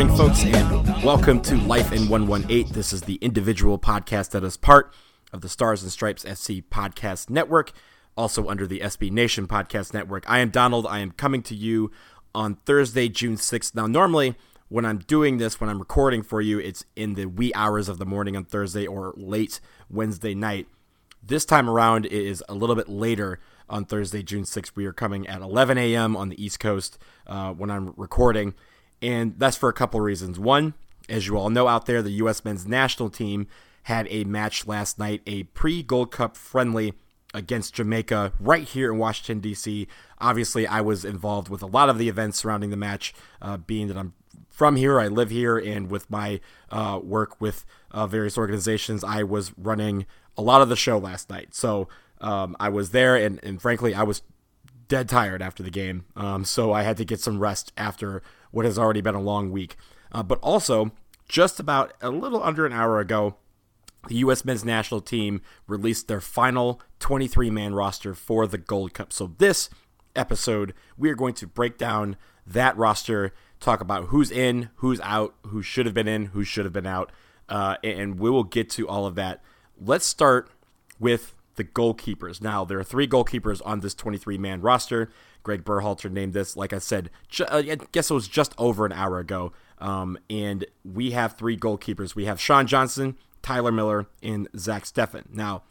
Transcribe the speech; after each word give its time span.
Morning, 0.00 0.16
folks, 0.16 0.44
and 0.44 1.04
welcome 1.04 1.42
to 1.42 1.56
Life 1.56 1.92
in 1.92 2.08
118. 2.08 2.72
This 2.72 2.94
is 2.94 3.02
the 3.02 3.16
individual 3.16 3.78
podcast 3.78 4.30
that 4.30 4.42
is 4.42 4.56
part 4.56 4.94
of 5.30 5.42
the 5.42 5.48
Stars 5.50 5.82
and 5.82 5.92
Stripes 5.92 6.24
FC 6.24 6.64
Podcast 6.64 7.28
Network, 7.28 7.72
also 8.16 8.48
under 8.48 8.66
the 8.66 8.80
SB 8.80 9.10
Nation 9.10 9.46
Podcast 9.46 9.92
Network. 9.92 10.24
I 10.26 10.38
am 10.38 10.48
Donald. 10.48 10.86
I 10.86 11.00
am 11.00 11.10
coming 11.10 11.42
to 11.42 11.54
you 11.54 11.90
on 12.34 12.54
Thursday, 12.64 13.10
June 13.10 13.36
6th. 13.36 13.74
Now, 13.74 13.86
normally, 13.86 14.36
when 14.70 14.86
I'm 14.86 15.00
doing 15.00 15.36
this, 15.36 15.60
when 15.60 15.68
I'm 15.68 15.78
recording 15.78 16.22
for 16.22 16.40
you, 16.40 16.58
it's 16.58 16.82
in 16.96 17.12
the 17.12 17.26
wee 17.26 17.52
hours 17.54 17.90
of 17.90 17.98
the 17.98 18.06
morning 18.06 18.38
on 18.38 18.46
Thursday 18.46 18.86
or 18.86 19.12
late 19.18 19.60
Wednesday 19.90 20.34
night. 20.34 20.66
This 21.22 21.44
time 21.44 21.68
around, 21.68 22.06
it 22.06 22.12
is 22.12 22.42
a 22.48 22.54
little 22.54 22.74
bit 22.74 22.88
later 22.88 23.38
on 23.68 23.84
Thursday, 23.84 24.22
June 24.22 24.44
6th. 24.44 24.72
We 24.74 24.86
are 24.86 24.94
coming 24.94 25.26
at 25.26 25.42
11 25.42 25.76
a.m. 25.76 26.16
on 26.16 26.30
the 26.30 26.42
East 26.42 26.58
Coast 26.58 26.96
uh, 27.26 27.52
when 27.52 27.70
I'm 27.70 27.92
recording, 27.98 28.54
and 29.02 29.34
that's 29.38 29.56
for 29.56 29.68
a 29.68 29.74
couple 29.74 30.00
of 30.00 30.04
reasons. 30.04 30.38
One, 30.38 30.74
as 31.08 31.26
you 31.26 31.36
all 31.36 31.50
know 31.50 31.68
out 31.68 31.86
there, 31.86 32.02
the 32.02 32.10
U.S. 32.12 32.44
men's 32.44 32.66
national 32.66 33.10
team 33.10 33.46
had 33.84 34.06
a 34.10 34.24
match 34.24 34.66
last 34.66 34.98
night, 34.98 35.22
a 35.26 35.44
pre 35.44 35.82
Gold 35.82 36.10
Cup 36.10 36.36
friendly 36.36 36.94
against 37.32 37.74
Jamaica 37.74 38.32
right 38.40 38.64
here 38.64 38.92
in 38.92 38.98
Washington, 38.98 39.40
D.C. 39.40 39.86
Obviously, 40.18 40.66
I 40.66 40.80
was 40.80 41.04
involved 41.04 41.48
with 41.48 41.62
a 41.62 41.66
lot 41.66 41.88
of 41.88 41.98
the 41.98 42.08
events 42.08 42.38
surrounding 42.38 42.70
the 42.70 42.76
match, 42.76 43.14
uh, 43.40 43.56
being 43.56 43.88
that 43.88 43.96
I'm 43.96 44.14
from 44.48 44.76
here, 44.76 45.00
I 45.00 45.08
live 45.08 45.30
here, 45.30 45.56
and 45.56 45.90
with 45.90 46.10
my 46.10 46.40
uh, 46.70 47.00
work 47.02 47.40
with 47.40 47.64
uh, 47.92 48.06
various 48.06 48.36
organizations, 48.36 49.02
I 49.02 49.22
was 49.22 49.56
running 49.56 50.06
a 50.36 50.42
lot 50.42 50.60
of 50.60 50.68
the 50.68 50.76
show 50.76 50.98
last 50.98 51.30
night. 51.30 51.54
So 51.54 51.88
um, 52.20 52.56
I 52.60 52.68
was 52.68 52.90
there, 52.90 53.16
and, 53.16 53.40
and 53.42 53.62
frankly, 53.62 53.94
I 53.94 54.02
was 54.02 54.22
dead 54.90 55.08
tired 55.08 55.40
after 55.40 55.62
the 55.62 55.70
game. 55.70 56.04
Um, 56.16 56.44
so 56.44 56.72
I 56.72 56.82
had 56.82 56.98
to 56.98 57.04
get 57.04 57.20
some 57.20 57.38
rest 57.38 57.72
after 57.78 58.22
what 58.50 58.66
has 58.66 58.78
already 58.78 59.00
been 59.00 59.14
a 59.14 59.22
long 59.22 59.50
week. 59.50 59.76
Uh, 60.12 60.24
but 60.24 60.40
also, 60.42 60.90
just 61.28 61.60
about 61.60 61.94
a 62.02 62.10
little 62.10 62.42
under 62.42 62.66
an 62.66 62.72
hour 62.72 62.98
ago, 62.98 63.36
the 64.08 64.16
U.S. 64.16 64.44
men's 64.44 64.64
national 64.64 65.00
team 65.00 65.40
released 65.68 66.08
their 66.08 66.20
final 66.20 66.80
23 66.98 67.50
man 67.50 67.72
roster 67.72 68.14
for 68.14 68.46
the 68.46 68.58
Gold 68.58 68.92
Cup. 68.92 69.12
So, 69.12 69.34
this 69.38 69.70
episode, 70.16 70.74
we 70.98 71.08
are 71.08 71.14
going 71.14 71.34
to 71.34 71.46
break 71.46 71.78
down 71.78 72.16
that 72.44 72.76
roster, 72.76 73.32
talk 73.60 73.80
about 73.80 74.06
who's 74.06 74.32
in, 74.32 74.70
who's 74.76 75.00
out, 75.02 75.36
who 75.46 75.62
should 75.62 75.86
have 75.86 75.94
been 75.94 76.08
in, 76.08 76.26
who 76.26 76.42
should 76.42 76.64
have 76.64 76.72
been 76.72 76.86
out, 76.86 77.12
uh, 77.48 77.76
and 77.84 78.18
we 78.18 78.28
will 78.28 78.42
get 78.42 78.68
to 78.70 78.88
all 78.88 79.06
of 79.06 79.14
that. 79.14 79.40
Let's 79.80 80.06
start 80.06 80.50
with 80.98 81.34
the 81.60 81.64
goalkeepers. 81.64 82.40
Now, 82.40 82.64
there 82.64 82.78
are 82.78 82.84
three 82.84 83.06
goalkeepers 83.06 83.60
on 83.66 83.80
this 83.80 83.94
23 83.94 84.38
man 84.38 84.62
roster. 84.62 85.10
Greg 85.42 85.62
Berhalter 85.62 86.10
named 86.10 86.32
this, 86.32 86.56
like 86.56 86.72
I 86.72 86.78
said, 86.78 87.10
ju- 87.28 87.44
uh, 87.44 87.62
I 87.70 87.76
guess 87.92 88.10
it 88.10 88.14
was 88.14 88.28
just 88.28 88.54
over 88.56 88.86
an 88.86 88.92
hour 88.92 89.18
ago. 89.18 89.52
Um, 89.78 90.18
and 90.30 90.64
we 90.84 91.10
have 91.10 91.36
three 91.36 91.58
goalkeepers. 91.58 92.14
We 92.14 92.24
have 92.24 92.40
Sean 92.40 92.66
Johnson, 92.66 93.18
Tyler 93.42 93.72
Miller, 93.72 94.06
and 94.22 94.48
Zach 94.56 94.84
Steffen. 94.84 95.24
Now, 95.30 95.64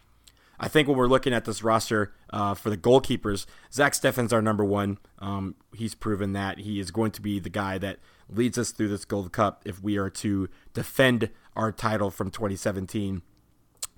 I 0.59 0.67
think 0.67 0.87
when 0.87 0.95
we're 0.95 1.07
looking 1.07 1.33
at 1.33 1.45
this 1.45 1.63
roster 1.63 2.13
uh, 2.29 2.53
for 2.53 2.69
the 2.69 2.77
goalkeepers, 2.77 3.47
Zach 3.73 3.93
Steffen's 3.93 4.31
our 4.31 4.41
number 4.43 4.65
one. 4.65 4.99
Um, 5.17 5.55
he's 5.73 5.95
proven 5.95 6.33
that 6.33 6.59
he 6.59 6.79
is 6.79 6.91
going 6.91 7.11
to 7.11 7.21
be 7.21 7.39
the 7.39 7.49
guy 7.49 7.79
that 7.79 7.97
leads 8.29 8.59
us 8.59 8.71
through 8.71 8.89
this 8.89 9.05
Gold 9.05 9.31
Cup 9.31 9.63
if 9.65 9.81
we 9.81 9.97
are 9.97 10.11
to 10.11 10.49
defend 10.75 11.31
our 11.55 11.72
title 11.72 12.11
from 12.11 12.29
2017. 12.29 13.23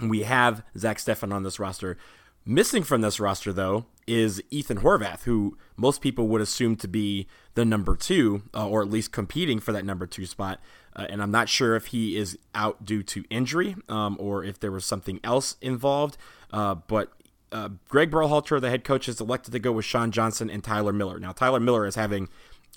We 0.01 0.23
have 0.23 0.63
Zach 0.77 0.97
Steffen 0.97 1.33
on 1.33 1.43
this 1.43 1.59
roster. 1.59 1.97
Missing 2.43 2.83
from 2.83 3.01
this 3.01 3.19
roster, 3.19 3.53
though, 3.53 3.85
is 4.07 4.41
Ethan 4.49 4.79
Horvath, 4.79 5.23
who 5.23 5.57
most 5.77 6.01
people 6.01 6.27
would 6.29 6.41
assume 6.41 6.75
to 6.77 6.87
be 6.87 7.27
the 7.53 7.63
number 7.63 7.95
two, 7.95 8.43
uh, 8.53 8.67
or 8.67 8.81
at 8.81 8.89
least 8.89 9.11
competing 9.11 9.59
for 9.59 9.71
that 9.71 9.85
number 9.85 10.07
two 10.07 10.25
spot. 10.25 10.59
Uh, 10.95 11.05
and 11.09 11.21
I'm 11.21 11.31
not 11.31 11.49
sure 11.49 11.75
if 11.75 11.87
he 11.87 12.17
is 12.17 12.37
out 12.55 12.83
due 12.83 13.03
to 13.03 13.23
injury 13.29 13.75
um, 13.87 14.17
or 14.19 14.43
if 14.43 14.59
there 14.59 14.71
was 14.71 14.85
something 14.85 15.19
else 15.23 15.55
involved. 15.61 16.17
Uh, 16.51 16.75
but 16.75 17.11
uh, 17.51 17.69
Greg 17.87 18.09
Berhalter, 18.09 18.59
the 18.59 18.69
head 18.69 18.83
coach, 18.83 19.05
has 19.05 19.21
elected 19.21 19.53
to 19.53 19.59
go 19.59 19.71
with 19.71 19.85
Sean 19.85 20.11
Johnson 20.11 20.49
and 20.49 20.63
Tyler 20.63 20.93
Miller. 20.93 21.19
Now, 21.19 21.31
Tyler 21.31 21.59
Miller 21.59 21.85
is 21.85 21.95
having 21.95 22.27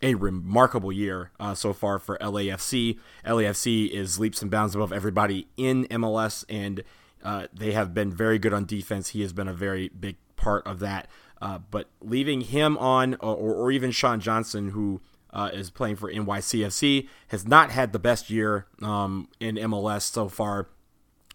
a 0.03 0.15
remarkable 0.15 0.93
year 0.93 1.31
uh, 1.41 1.55
so 1.55 1.73
far 1.73 1.99
for 1.99 2.19
LAFC. 2.19 2.99
LAFC 3.25 3.89
is 3.89 4.19
leaps 4.19 4.43
and 4.43 4.51
bounds 4.51 4.75
above 4.75 4.93
everybody 4.93 5.47
in 5.57 5.87
MLS, 5.87 6.45
and 6.49 6.83
uh, 7.25 7.47
they 7.53 7.73
have 7.73 7.95
been 7.95 8.13
very 8.13 8.39
good 8.39 8.53
on 8.53 8.67
defense. 8.67 9.09
He 9.09 9.23
has 9.23 9.33
been 9.33 9.49
a 9.49 9.55
very 9.55 9.89
big 9.89 10.17
part 10.37 10.67
of 10.67 10.79
that. 10.81 11.09
Uh, 11.41 11.59
but 11.71 11.89
leaving 12.01 12.43
him 12.43 12.77
on, 12.79 13.15
or, 13.15 13.35
or 13.35 13.71
even 13.71 13.91
Sean 13.91 14.21
Johnson, 14.21 14.71
who 14.71 15.01
uh, 15.31 15.51
is 15.53 15.71
playing 15.71 15.97
for 15.97 16.13
NYCFC, 16.13 17.09
has 17.29 17.47
not 17.47 17.71
had 17.71 17.93
the 17.93 17.99
best 17.99 18.31
year 18.31 18.67
um, 18.83 19.29
in 19.41 19.57
MLS 19.57 20.03
so 20.03 20.29
far. 20.29 20.69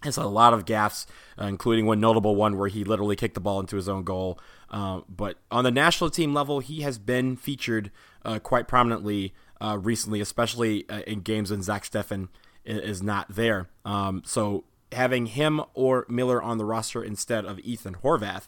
Has 0.04 0.16
a 0.16 0.28
lot 0.28 0.54
of 0.54 0.64
gaffes, 0.64 1.06
uh, 1.42 1.46
including 1.46 1.86
one 1.86 2.00
notable 2.00 2.36
one 2.36 2.58
where 2.58 2.70
he 2.70 2.86
literally 2.86 3.18
kicked 3.18 3.34
the 3.34 3.42
ball 3.42 3.60
into 3.60 3.76
his 3.76 3.90
own 3.90 4.04
goal. 4.04 4.40
Uh, 4.70 5.02
but 5.10 5.38
on 5.52 5.66
the 5.66 5.72
national 5.72 6.10
team 6.10 6.34
level, 6.34 6.60
he 6.60 6.82
has 6.82 6.98
been 6.98 7.36
featured 7.36 7.92
uh, 8.24 8.40
quite 8.40 8.68
prominently 8.68 9.34
recently, 9.62 10.22
especially 10.22 10.86
in 11.06 11.20
games 11.20 11.52
when 11.52 11.62
Zach 11.62 11.84
Steffen 11.84 12.30
is 12.64 13.04
not 13.04 13.28
there. 13.30 13.68
Um, 13.84 14.22
so 14.26 14.64
having 14.92 15.28
him 15.28 15.62
or 15.74 16.06
Miller 16.10 16.42
on 16.42 16.58
the 16.58 16.66
roster 16.66 17.04
instead 17.04 17.46
of 17.46 17.60
Ethan 17.60 17.96
Horvath 18.04 18.48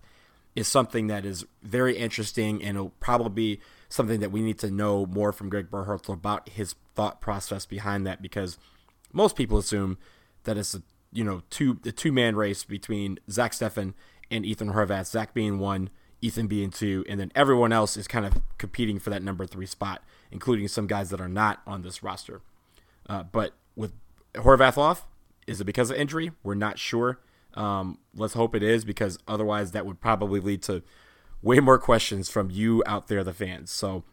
is 0.55 0.67
something 0.67 1.07
that 1.07 1.25
is 1.25 1.45
very 1.63 1.97
interesting 1.97 2.61
and 2.61 2.77
it'll 2.77 2.89
probably 2.99 3.55
be 3.55 3.61
something 3.89 4.19
that 4.19 4.31
we 4.31 4.41
need 4.41 4.59
to 4.59 4.71
know 4.71 5.05
more 5.05 5.31
from 5.31 5.49
Greg 5.49 5.69
Berhalter 5.69 6.13
about 6.13 6.49
his 6.49 6.75
thought 6.95 7.21
process 7.21 7.65
behind 7.65 8.05
that 8.05 8.21
because 8.21 8.57
most 9.13 9.35
people 9.35 9.57
assume 9.57 9.97
that 10.43 10.57
it's 10.57 10.73
a 10.73 10.81
you 11.13 11.23
know 11.23 11.41
two 11.49 11.77
the 11.83 11.91
two 11.91 12.11
man 12.11 12.35
race 12.35 12.63
between 12.63 13.19
Zach 13.29 13.51
Steffen 13.51 13.93
and 14.29 14.45
Ethan 14.45 14.71
Horvath, 14.71 15.07
Zach 15.07 15.33
being 15.33 15.59
one, 15.59 15.89
Ethan 16.21 16.47
being 16.47 16.69
two, 16.69 17.03
and 17.09 17.19
then 17.19 17.31
everyone 17.35 17.73
else 17.73 17.97
is 17.97 18.07
kind 18.07 18.25
of 18.25 18.41
competing 18.57 18.97
for 18.97 19.09
that 19.09 19.21
number 19.21 19.45
three 19.45 19.65
spot, 19.65 20.01
including 20.31 20.67
some 20.67 20.87
guys 20.87 21.09
that 21.09 21.19
are 21.19 21.27
not 21.27 21.61
on 21.67 21.81
this 21.81 22.01
roster. 22.01 22.41
Uh, 23.09 23.23
but 23.23 23.53
with 23.75 23.91
Horvath 24.35 24.77
off, 24.77 25.05
is 25.51 25.61
it 25.61 25.65
because 25.65 25.91
of 25.91 25.97
injury? 25.97 26.31
We're 26.43 26.55
not 26.55 26.79
sure. 26.79 27.19
Um, 27.53 27.99
let's 28.15 28.33
hope 28.33 28.55
it 28.55 28.63
is 28.63 28.85
because 28.85 29.19
otherwise 29.27 29.71
that 29.71 29.85
would 29.85 29.99
probably 29.99 30.39
lead 30.39 30.63
to 30.63 30.81
way 31.41 31.59
more 31.59 31.77
questions 31.77 32.29
from 32.29 32.49
you 32.49 32.81
out 32.85 33.07
there, 33.07 33.23
the 33.23 33.33
fans. 33.33 33.71
So, 33.71 34.03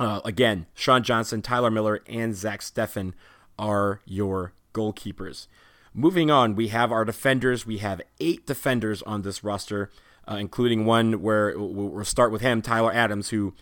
uh, 0.00 0.20
again, 0.24 0.66
Sean 0.74 1.02
Johnson, 1.02 1.40
Tyler 1.40 1.70
Miller, 1.70 2.00
and 2.08 2.34
Zach 2.34 2.60
Steffen 2.60 3.12
are 3.58 4.00
your 4.04 4.52
goalkeepers. 4.72 5.46
Moving 5.92 6.30
on, 6.30 6.56
we 6.56 6.68
have 6.68 6.90
our 6.90 7.04
defenders. 7.04 7.64
We 7.64 7.78
have 7.78 8.02
eight 8.18 8.46
defenders 8.46 9.02
on 9.02 9.22
this 9.22 9.44
roster, 9.44 9.90
uh, 10.28 10.36
including 10.36 10.84
one 10.84 11.22
where 11.22 11.54
we'll 11.56 12.04
start 12.04 12.32
with 12.32 12.40
him, 12.40 12.60
Tyler 12.60 12.92
Adams, 12.92 13.28
who 13.28 13.54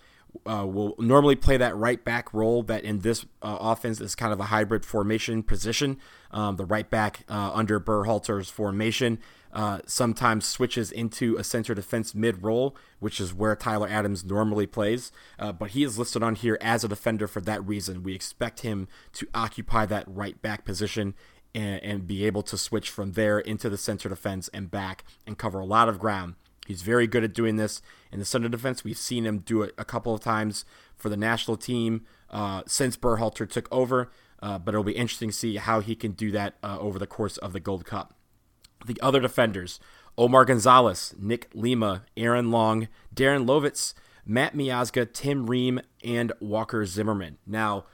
uh, 0.46 0.66
will 0.66 0.94
normally 0.98 1.36
play 1.36 1.56
that 1.56 1.76
right 1.76 2.04
back 2.04 2.32
role 2.32 2.62
that 2.64 2.84
in 2.84 3.00
this 3.00 3.24
uh, 3.42 3.58
offense 3.60 4.00
is 4.00 4.14
kind 4.14 4.32
of 4.32 4.40
a 4.40 4.44
hybrid 4.44 4.84
formation 4.84 5.42
position. 5.42 5.98
Um, 6.30 6.56
the 6.56 6.64
right 6.64 6.88
back 6.88 7.24
uh, 7.28 7.52
under 7.54 7.78
Berhalter's 7.78 8.48
formation 8.48 9.18
uh, 9.52 9.80
sometimes 9.86 10.46
switches 10.46 10.90
into 10.90 11.36
a 11.36 11.44
center 11.44 11.74
defense 11.74 12.14
mid 12.14 12.42
role, 12.42 12.74
which 12.98 13.20
is 13.20 13.34
where 13.34 13.54
Tyler 13.54 13.88
Adams 13.88 14.24
normally 14.24 14.66
plays. 14.66 15.12
Uh, 15.38 15.52
but 15.52 15.70
he 15.70 15.84
is 15.84 15.98
listed 15.98 16.22
on 16.22 16.34
here 16.34 16.58
as 16.60 16.82
a 16.82 16.88
defender 16.88 17.28
for 17.28 17.40
that 17.42 17.64
reason. 17.66 18.02
We 18.02 18.14
expect 18.14 18.60
him 18.60 18.88
to 19.14 19.28
occupy 19.34 19.86
that 19.86 20.04
right 20.06 20.40
back 20.40 20.64
position 20.64 21.14
and 21.54 22.06
be 22.06 22.24
able 22.24 22.42
to 22.42 22.56
switch 22.56 22.88
from 22.88 23.12
there 23.12 23.38
into 23.38 23.68
the 23.68 23.76
center 23.76 24.08
defense 24.08 24.48
and 24.54 24.70
back 24.70 25.04
and 25.26 25.36
cover 25.36 25.60
a 25.60 25.66
lot 25.66 25.86
of 25.86 25.98
ground. 25.98 26.34
He's 26.72 26.80
very 26.80 27.06
good 27.06 27.22
at 27.22 27.34
doing 27.34 27.56
this 27.56 27.82
in 28.10 28.18
the 28.18 28.24
center 28.24 28.48
defense. 28.48 28.82
We've 28.82 28.96
seen 28.96 29.26
him 29.26 29.40
do 29.40 29.60
it 29.60 29.74
a 29.76 29.84
couple 29.84 30.14
of 30.14 30.22
times 30.22 30.64
for 30.96 31.10
the 31.10 31.18
national 31.18 31.58
team 31.58 32.06
uh, 32.30 32.62
since 32.66 32.96
Berhalter 32.96 33.46
took 33.46 33.68
over, 33.70 34.10
uh, 34.40 34.58
but 34.58 34.72
it'll 34.72 34.82
be 34.82 34.92
interesting 34.92 35.28
to 35.28 35.36
see 35.36 35.56
how 35.56 35.80
he 35.80 35.94
can 35.94 36.12
do 36.12 36.30
that 36.30 36.54
uh, 36.62 36.78
over 36.80 36.98
the 36.98 37.06
course 37.06 37.36
of 37.36 37.52
the 37.52 37.60
Gold 37.60 37.84
Cup. 37.84 38.14
The 38.86 38.98
other 39.02 39.20
defenders 39.20 39.80
Omar 40.16 40.46
Gonzalez, 40.46 41.14
Nick 41.18 41.50
Lima, 41.52 42.04
Aaron 42.16 42.50
Long, 42.50 42.88
Darren 43.14 43.46
Lovitz, 43.46 43.92
Matt 44.24 44.56
Miazga, 44.56 45.12
Tim 45.12 45.46
Ream, 45.46 45.78
and 46.02 46.32
Walker 46.40 46.86
Zimmerman. 46.86 47.36
Now, 47.46 47.84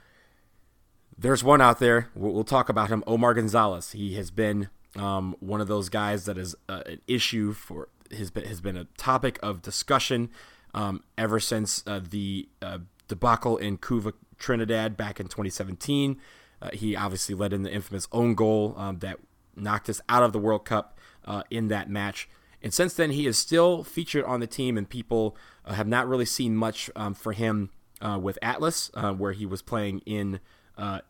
there's 1.17 1.43
one 1.43 1.59
out 1.59 1.79
there. 1.79 2.07
We'll, 2.15 2.31
we'll 2.31 2.43
talk 2.45 2.69
about 2.69 2.87
him, 2.87 3.03
Omar 3.05 3.33
Gonzalez. 3.33 3.91
He 3.91 4.15
has 4.15 4.31
been 4.31 4.69
um, 4.95 5.35
one 5.41 5.59
of 5.59 5.67
those 5.67 5.89
guys 5.89 6.23
that 6.25 6.37
is 6.37 6.55
uh, 6.69 6.83
an 6.85 7.01
issue 7.07 7.51
for 7.51 7.89
has 8.11 8.31
been, 8.31 8.45
has 8.45 8.61
been 8.61 8.77
a 8.77 8.85
topic 8.97 9.39
of 9.41 9.61
discussion 9.61 10.29
um, 10.73 11.03
ever 11.17 11.39
since 11.39 11.83
uh, 11.87 11.99
the 12.07 12.47
uh, 12.61 12.79
debacle 13.07 13.57
in 13.57 13.77
Couva 13.77 14.13
Trinidad 14.37 14.95
back 14.95 15.19
in 15.19 15.27
2017. 15.27 16.19
Uh, 16.61 16.69
he 16.73 16.95
obviously 16.95 17.35
led 17.35 17.53
in 17.53 17.63
the 17.63 17.71
infamous 17.71 18.07
own 18.11 18.35
goal 18.35 18.75
um, 18.77 18.99
that 18.99 19.17
knocked 19.55 19.89
us 19.89 20.01
out 20.09 20.23
of 20.23 20.33
the 20.33 20.39
World 20.39 20.65
Cup 20.65 20.97
uh, 21.25 21.43
in 21.49 21.67
that 21.69 21.89
match. 21.89 22.29
And 22.61 22.73
since 22.73 22.93
then, 22.93 23.11
he 23.11 23.25
is 23.25 23.37
still 23.37 23.83
featured 23.83 24.25
on 24.25 24.41
the 24.41 24.47
team, 24.47 24.77
and 24.77 24.89
people 24.89 25.37
uh, 25.65 25.73
have 25.73 25.87
not 25.87 26.07
really 26.07 26.25
seen 26.25 26.55
much 26.57 26.89
um, 26.95 27.13
for 27.13 27.31
him 27.31 27.69
uh, 28.01 28.19
with 28.21 28.37
Atlas, 28.41 28.91
where 29.17 29.31
he 29.31 29.45
was 29.45 29.61
playing 29.61 29.99
in 30.05 30.39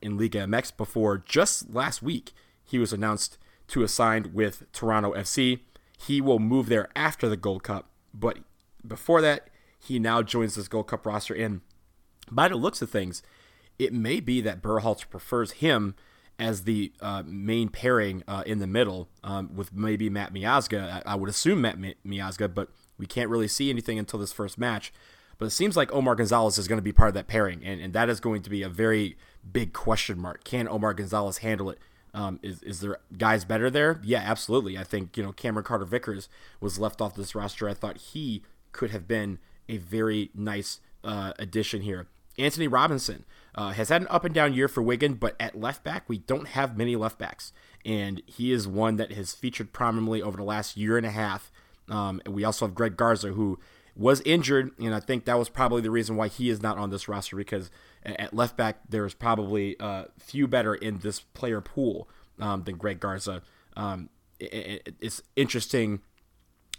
in 0.02 0.18
Liga 0.18 0.40
MX 0.40 0.78
before 0.78 1.20
just 1.20 1.72
last 1.72 2.02
week 2.02 2.34
he 2.64 2.80
was 2.80 2.92
announced 2.92 3.38
to 3.68 3.84
assign 3.84 4.32
with 4.34 4.64
Toronto 4.72 5.14
FC. 5.14 5.60
He 6.08 6.22
will 6.22 6.40
move 6.40 6.68
there 6.70 6.90
after 6.96 7.28
the 7.28 7.38
Gold 7.38 7.64
Cup, 7.64 7.90
but 8.14 8.40
before 8.86 9.22
that, 9.22 9.50
he 9.78 10.00
now 10.00 10.22
joins 10.22 10.56
this 10.56 10.68
Gold 10.68 10.88
Cup 10.88 11.06
roster. 11.06 11.34
And 11.34 11.62
by 12.32 12.48
the 12.48 12.56
looks 12.56 12.82
of 12.82 12.90
things, 12.90 13.22
it 13.78 13.94
may 13.94 14.20
be 14.20 14.42
that 14.42 14.62
Berhalter 14.62 15.10
prefers 15.10 15.52
him 15.54 15.96
as 16.38 16.64
the 16.64 16.94
uh, 17.02 17.24
main 17.26 17.68
pairing 17.70 18.24
uh, 18.28 18.44
in 18.46 18.60
the 18.60 18.68
middle 18.68 19.10
um, 19.24 19.56
with 19.56 19.74
maybe 19.74 20.10
Matt 20.10 20.34
Miazga. 20.34 21.04
I, 21.06 21.14
I 21.14 21.16
would 21.16 21.30
assume 21.30 21.62
Matt 21.62 21.78
Miazga, 22.06 22.54
but 22.54 22.70
we 22.98 23.06
can't 23.06 23.30
really 23.30 23.48
see 23.48 23.70
anything 23.70 24.00
until 24.00 24.20
this 24.20 24.32
first 24.32 24.58
match. 24.58 24.94
But 25.38 25.46
it 25.46 25.52
seems 25.52 25.78
like 25.78 25.92
Omar 25.94 26.16
Gonzalez 26.16 26.58
is 26.58 26.68
going 26.68 26.78
to 26.78 26.84
be 26.84 26.92
part 26.92 27.10
of 27.10 27.14
that 27.14 27.28
pairing, 27.28 27.62
and, 27.64 27.80
and 27.80 27.94
that 27.94 28.10
is 28.10 28.20
going 28.20 28.42
to 28.42 28.50
be 28.50 28.62
a 28.62 28.70
very 28.70 29.18
big 29.50 29.74
question 29.74 30.20
mark. 30.20 30.44
Can 30.44 30.68
Omar 30.68 30.94
Gonzalez 30.94 31.40
handle 31.40 31.70
it? 31.70 31.80
Um, 32.14 32.40
is, 32.42 32.62
is 32.64 32.80
there 32.82 32.98
guys 33.18 33.46
better 33.46 33.70
there? 33.70 34.02
Yeah, 34.04 34.24
absolutely. 34.26 34.78
I 34.78 34.84
think 34.84 35.16
you 35.16 35.24
know 35.24 35.32
Cameron 35.32 35.66
Carter 35.66 35.86
Vickers 35.86 36.30
was 36.60 36.80
left 36.80 37.02
off 37.02 37.16
this 37.16 37.36
roster. 37.36 37.70
I 37.70 37.74
thought 37.74 37.98
he 37.98 38.44
could 38.72 38.92
have 38.92 39.08
been 39.08 39.40
a 39.68 39.78
very 39.78 40.32
nice 40.34 40.80
uh, 41.04 41.34
addition 41.38 41.82
here. 41.82 42.08
Antonee 42.38 42.68
Robinson 42.68 43.26
uh, 43.54 43.72
has 43.72 43.90
had 43.90 44.02
an 44.02 44.08
up 44.10 44.24
and 44.24 44.34
down 44.34 44.54
year 44.54 44.68
for 44.68 44.82
Wigan, 44.82 45.16
but 45.16 45.36
at 45.40 45.60
left 45.60 45.84
back 45.84 46.08
we 46.08 46.20
don't 46.20 46.50
have 46.50 46.78
many 46.78 46.96
left 46.96 47.20
backs, 47.20 47.52
and 47.86 48.22
he 48.26 48.52
is 48.52 48.68
one 48.68 48.96
that 48.96 49.12
has 49.12 49.34
featured 49.34 49.74
prominently 49.74 50.22
over 50.22 50.38
the 50.38 50.44
last 50.44 50.78
year 50.78 50.98
and 50.98 51.06
a 51.06 51.12
half. 51.12 51.52
Um, 51.90 52.22
we 52.28 52.44
also 52.44 52.66
have 52.66 52.76
Greg 52.76 52.96
Garza, 52.96 53.30
who 53.30 53.60
was 54.00 54.22
injured, 54.22 54.72
and 54.80 54.96
I 54.96 55.02
think 55.02 55.26
that 55.26 55.38
was 55.38 55.50
probably 55.50 55.82
the 55.82 55.92
reason 55.92 56.16
why 56.16 56.30
he 56.30 56.50
is 56.50 56.62
not 56.62 56.78
on 56.78 56.90
this 56.90 57.10
roster 57.10 57.36
because 57.36 57.70
at 58.06 58.34
left 58.34 58.56
back 58.56 58.80
there's 58.88 59.14
probably 59.14 59.76
a 59.82 59.84
uh, 59.84 60.06
few 60.18 60.48
better 60.48 60.74
in 60.74 61.00
this 61.00 61.20
player 61.20 61.60
pool 61.60 62.08
um, 62.40 62.64
than 62.64 62.78
Greg 62.78 63.02
Garza. 63.02 63.42
Um, 63.76 64.10
it, 64.40 64.54
it, 64.86 64.96
it's 65.02 65.22
interesting 65.36 66.00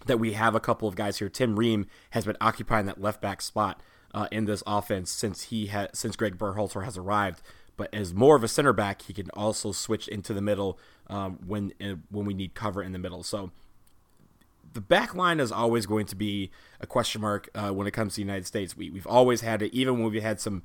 that 0.06 0.18
we 0.18 0.32
have 0.32 0.54
a 0.54 0.60
couple 0.60 0.88
of 0.88 0.96
guys 0.96 1.18
here. 1.18 1.28
Tim 1.28 1.58
Ream 1.58 1.86
has 2.12 2.24
been 2.24 2.38
occupying 2.40 2.86
that 2.86 2.98
left 2.98 3.20
back 3.20 3.42
spot 3.42 3.82
uh, 4.14 4.26
in 4.32 4.46
this 4.46 4.62
offense 4.66 5.10
since 5.10 5.42
he 5.44 5.66
had 5.66 5.94
since 5.94 6.16
Greg 6.16 6.38
Berhalter 6.38 6.84
has 6.84 6.96
arrived. 6.96 7.42
But 7.76 7.94
as 7.94 8.14
more 8.14 8.34
of 8.34 8.42
a 8.42 8.48
center 8.48 8.72
back, 8.72 9.02
he 9.02 9.12
can 9.12 9.28
also 9.34 9.72
switch 9.72 10.08
into 10.08 10.32
the 10.32 10.40
middle 10.40 10.78
um, 11.08 11.38
when 11.46 11.74
uh, 11.82 11.96
when 12.10 12.24
we 12.24 12.32
need 12.32 12.54
cover 12.54 12.82
in 12.82 12.92
the 12.92 12.98
middle. 12.98 13.22
So 13.22 13.52
the 14.72 14.80
back 14.80 15.14
line 15.14 15.40
is 15.40 15.50
always 15.50 15.86
going 15.86 16.06
to 16.06 16.16
be 16.16 16.50
a 16.80 16.86
question 16.86 17.20
mark 17.20 17.48
uh, 17.54 17.70
when 17.70 17.86
it 17.86 17.92
comes 17.92 18.14
to 18.14 18.16
the 18.16 18.22
United 18.22 18.46
States. 18.46 18.76
We, 18.76 18.90
we've 18.90 19.06
always 19.06 19.40
had 19.40 19.62
it, 19.62 19.74
even 19.74 20.02
when 20.02 20.12
we 20.12 20.20
had 20.20 20.40
some, 20.40 20.62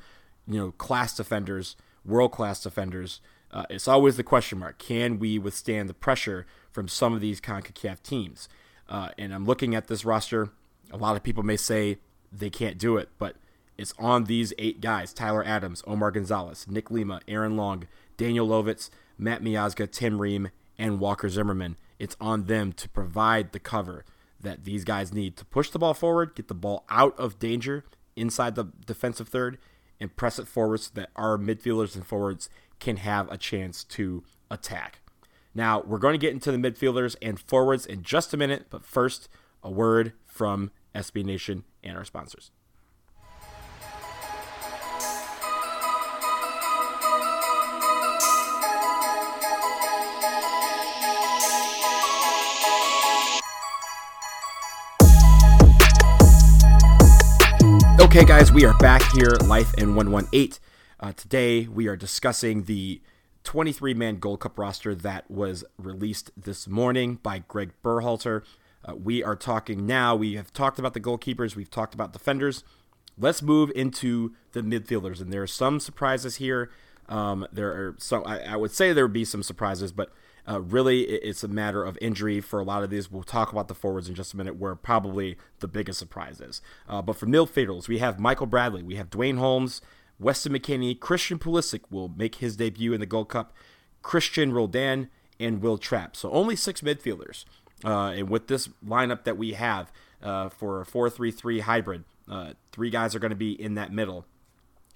you 0.47 0.59
know, 0.59 0.71
class 0.71 1.15
defenders, 1.15 1.75
world 2.05 2.31
class 2.31 2.61
defenders. 2.61 3.21
Uh, 3.51 3.65
it's 3.69 3.87
always 3.87 4.17
the 4.17 4.23
question 4.23 4.59
mark: 4.59 4.77
Can 4.77 5.19
we 5.19 5.39
withstand 5.39 5.89
the 5.89 5.93
pressure 5.93 6.45
from 6.71 6.87
some 6.87 7.13
of 7.13 7.21
these 7.21 7.41
Concacaf 7.41 8.01
teams? 8.03 8.49
Uh, 8.87 9.09
and 9.17 9.33
I'm 9.33 9.45
looking 9.45 9.73
at 9.73 9.87
this 9.87 10.05
roster. 10.05 10.49
A 10.91 10.97
lot 10.97 11.15
of 11.15 11.23
people 11.23 11.43
may 11.43 11.57
say 11.57 11.97
they 12.31 12.49
can't 12.49 12.77
do 12.77 12.97
it, 12.97 13.09
but 13.17 13.35
it's 13.77 13.93
on 13.97 14.25
these 14.25 14.53
eight 14.57 14.81
guys: 14.81 15.13
Tyler 15.13 15.43
Adams, 15.43 15.83
Omar 15.87 16.11
Gonzalez, 16.11 16.67
Nick 16.67 16.91
Lima, 16.91 17.21
Aaron 17.27 17.55
Long, 17.55 17.87
Daniel 18.17 18.47
Lovitz, 18.47 18.89
Matt 19.17 19.41
Miazga, 19.41 19.89
Tim 19.89 20.21
Ream, 20.21 20.49
and 20.77 20.99
Walker 20.99 21.29
Zimmerman 21.29 21.77
it's 21.99 22.15
on 22.19 22.45
them 22.45 22.73
to 22.73 22.89
provide 22.89 23.51
the 23.51 23.59
cover 23.59 24.05
that 24.41 24.63
these 24.63 24.83
guys 24.83 25.13
need 25.13 25.37
to 25.37 25.45
push 25.45 25.69
the 25.69 25.79
ball 25.79 25.93
forward, 25.93 26.35
get 26.35 26.47
the 26.47 26.53
ball 26.53 26.85
out 26.89 27.17
of 27.19 27.39
danger 27.39 27.85
inside 28.15 28.55
the 28.55 28.65
defensive 28.85 29.27
third, 29.27 29.57
and 29.99 30.15
press 30.15 30.37
it 30.37 30.47
forward 30.47 30.81
so 30.81 30.91
that 30.93 31.09
our 31.15 31.37
midfielders 31.37 31.95
and 31.95 32.05
forwards 32.05 32.49
can 32.79 32.97
have 32.97 33.31
a 33.31 33.37
chance 33.37 33.83
to 33.83 34.23
attack. 34.51 34.99
Now, 35.53 35.81
we're 35.81 35.99
going 35.99 36.13
to 36.13 36.19
get 36.19 36.33
into 36.33 36.51
the 36.51 36.57
midfielders 36.57 37.15
and 37.21 37.39
forwards 37.39 37.85
in 37.85 38.03
just 38.03 38.33
a 38.33 38.37
minute, 38.37 38.67
but 38.69 38.85
first, 38.85 39.29
a 39.63 39.71
word 39.71 40.11
from 40.25 40.71
SB 40.93 41.23
Nation 41.23 41.63
and 41.81 41.97
our 41.97 42.03
sponsors. 42.03 42.51
Okay, 58.15 58.23
guys, 58.23 58.49
we 58.49 58.63
are 58.63 58.73
back 58.77 59.01
here, 59.11 59.31
Life 59.45 59.73
in 59.73 59.93
118. 59.93 60.57
Uh, 61.01 61.11
today, 61.11 61.67
we 61.67 61.87
are 61.87 61.97
discussing 61.97 62.63
the 62.63 63.01
23 63.43 63.93
man 63.93 64.19
Gold 64.19 64.39
Cup 64.39 64.57
roster 64.57 64.95
that 64.95 65.29
was 65.29 65.65
released 65.77 66.31
this 66.37 66.65
morning 66.65 67.15
by 67.15 67.39
Greg 67.39 67.73
Berhalter. 67.83 68.43
Uh, 68.85 68.95
we 68.95 69.21
are 69.21 69.35
talking 69.35 69.85
now, 69.85 70.15
we 70.15 70.35
have 70.35 70.53
talked 70.53 70.79
about 70.79 70.93
the 70.93 71.01
goalkeepers, 71.01 71.57
we've 71.57 71.69
talked 71.69 71.93
about 71.93 72.13
defenders. 72.13 72.63
Let's 73.17 73.41
move 73.41 73.69
into 73.75 74.33
the 74.53 74.61
midfielders, 74.61 75.19
and 75.19 75.33
there 75.33 75.43
are 75.43 75.47
some 75.47 75.81
surprises 75.81 76.37
here. 76.37 76.71
Um, 77.09 77.45
there 77.51 77.71
are 77.71 77.95
some, 77.97 78.23
I, 78.25 78.39
I 78.43 78.55
would 78.55 78.71
say 78.71 78.93
there 78.93 79.03
would 79.03 79.11
be 79.11 79.25
some 79.25 79.43
surprises, 79.43 79.91
but 79.91 80.13
uh, 80.47 80.61
really, 80.61 81.01
it's 81.01 81.43
a 81.43 81.47
matter 81.47 81.83
of 81.83 81.97
injury 82.01 82.39
for 82.39 82.59
a 82.59 82.63
lot 82.63 82.83
of 82.83 82.89
these. 82.89 83.11
We'll 83.11 83.23
talk 83.23 83.51
about 83.51 83.67
the 83.67 83.75
forwards 83.75 84.07
in 84.07 84.15
just 84.15 84.33
a 84.33 84.37
minute, 84.37 84.57
where 84.57 84.75
probably 84.75 85.37
the 85.59 85.67
biggest 85.67 85.99
surprise 85.99 86.39
is. 86.39 86.61
Uh, 86.87 87.01
but 87.01 87.15
for 87.15 87.25
midfielders, 87.25 87.87
we 87.87 87.97
have 87.97 88.19
Michael 88.19 88.45
Bradley, 88.45 88.83
we 88.83 88.95
have 88.95 89.09
Duane 89.09 89.37
Holmes, 89.37 89.81
Weston 90.19 90.53
McKennie, 90.53 90.99
Christian 90.99 91.39
Pulisic 91.39 91.81
will 91.89 92.09
make 92.09 92.35
his 92.35 92.55
debut 92.55 92.93
in 92.93 92.99
the 92.99 93.05
Gold 93.05 93.29
Cup, 93.29 93.53
Cristian 94.03 94.53
Roldan, 94.53 95.09
and 95.39 95.61
Wil 95.61 95.77
Trapp. 95.77 96.15
So 96.15 96.31
only 96.31 96.55
six 96.55 96.81
midfielders. 96.81 97.45
Uh, 97.83 98.13
and 98.15 98.29
with 98.29 98.47
this 98.47 98.69
lineup 98.85 99.25
that 99.25 99.37
we 99.37 99.53
have 99.53 99.91
uh, 100.23 100.49
for 100.49 100.81
a 100.81 100.85
4 100.85 101.09
3 101.09 101.31
3 101.31 101.59
hybrid, 101.61 102.03
uh, 102.29 102.53
three 102.71 102.89
guys 102.89 103.15
are 103.15 103.19
going 103.19 103.31
to 103.31 103.35
be 103.35 103.51
in 103.51 103.75
that 103.75 103.91
middle. 103.91 104.25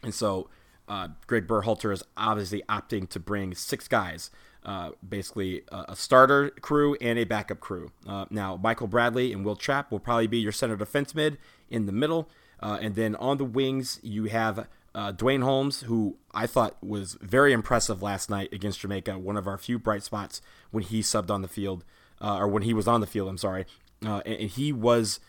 And 0.03 0.13
so 0.13 0.49
uh, 0.87 1.09
Greg 1.27 1.47
Berhalter 1.47 1.91
is 1.91 2.03
obviously 2.15 2.63
opting 2.69 3.09
to 3.09 3.19
bring 3.19 3.53
six 3.53 3.87
guys 3.87 4.31
uh, 4.65 4.91
basically 5.07 5.63
a, 5.71 5.95
starter 5.95 6.49
crew 6.61 6.95
and 6.99 7.17
a 7.17 7.23
backup 7.23 7.59
crew. 7.59 7.91
Uh, 8.07 8.25
now, 8.29 8.57
Michael 8.57 8.87
Bradley 8.87 9.31
and 9.31 9.45
Wil 9.45 9.55
Trapp 9.55 9.91
will 9.91 9.99
probably 9.99 10.27
be 10.27 10.37
your 10.37 10.51
center 10.51 10.75
defense 10.75 11.15
mid 11.15 11.37
in 11.69 11.85
the 11.85 11.91
middle. 11.91 12.29
Uh, 12.61 12.77
and 12.81 12.95
then 12.95 13.15
on 13.15 13.37
the 13.37 13.45
wings, 13.45 13.99
you 14.03 14.25
have 14.25 14.67
uh, 14.93 15.11
Duane 15.11 15.41
Holmes, 15.41 15.81
who 15.81 16.17
I 16.33 16.45
thought 16.45 16.75
was 16.83 17.17
very 17.21 17.53
impressive 17.53 18.01
last 18.01 18.29
night 18.29 18.51
against 18.51 18.81
Jamaica, 18.81 19.17
one 19.17 19.37
of 19.37 19.47
our 19.47 19.57
few 19.57 19.79
bright 19.79 20.03
spots 20.03 20.41
when 20.71 20.83
he 20.83 21.01
subbed 21.01 21.31
on 21.31 21.41
the 21.41 21.47
field, 21.47 21.85
uh, 22.19 22.37
or 22.37 22.47
when 22.47 22.63
he 22.63 22.73
was 22.73 22.87
on 22.87 22.99
the 22.99 23.07
field, 23.07 23.29
I'm 23.29 23.37
sorry. 23.37 23.65
and, 24.01 24.23
and, 24.25 24.49
he 24.49 24.73
was. 24.73 25.19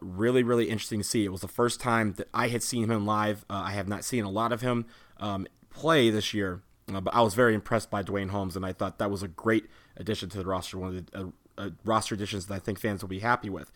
Really, 0.00 0.44
really 0.44 0.68
interesting 0.70 1.00
to 1.00 1.04
see. 1.04 1.24
It 1.24 1.32
was 1.32 1.40
the 1.40 1.48
first 1.48 1.80
time 1.80 2.12
that 2.12 2.28
I 2.32 2.46
had 2.46 2.62
seen 2.62 2.88
him 2.88 3.04
live. 3.04 3.44
I 3.50 3.72
have 3.72 3.88
not 3.88 4.04
seen 4.04 4.22
a 4.22 4.30
lot 4.30 4.52
of 4.52 4.60
him 4.60 4.86
um, 5.18 5.48
play 5.70 6.10
this 6.10 6.32
year, 6.32 6.62
uh, 6.92 7.00
but 7.00 7.14
I 7.14 7.22
was 7.22 7.34
very 7.34 7.54
impressed 7.54 7.90
by 7.90 8.02
Duane 8.02 8.28
Holmes, 8.28 8.56
and 8.56 8.66
I 8.66 8.72
thought 8.72 8.98
that 8.98 9.10
was 9.10 9.22
a 9.22 9.28
great 9.28 9.66
addition 9.96 10.28
to 10.30 10.38
the 10.38 10.44
roster. 10.44 10.78
One 10.78 10.96
of 10.96 11.06
the 11.06 11.18
uh, 11.18 11.26
uh, 11.56 11.70
roster 11.84 12.14
additions 12.14 12.46
that 12.46 12.54
I 12.54 12.58
think 12.58 12.78
fans 12.78 13.02
will 13.02 13.08
be 13.08 13.20
happy 13.20 13.48
with. 13.48 13.72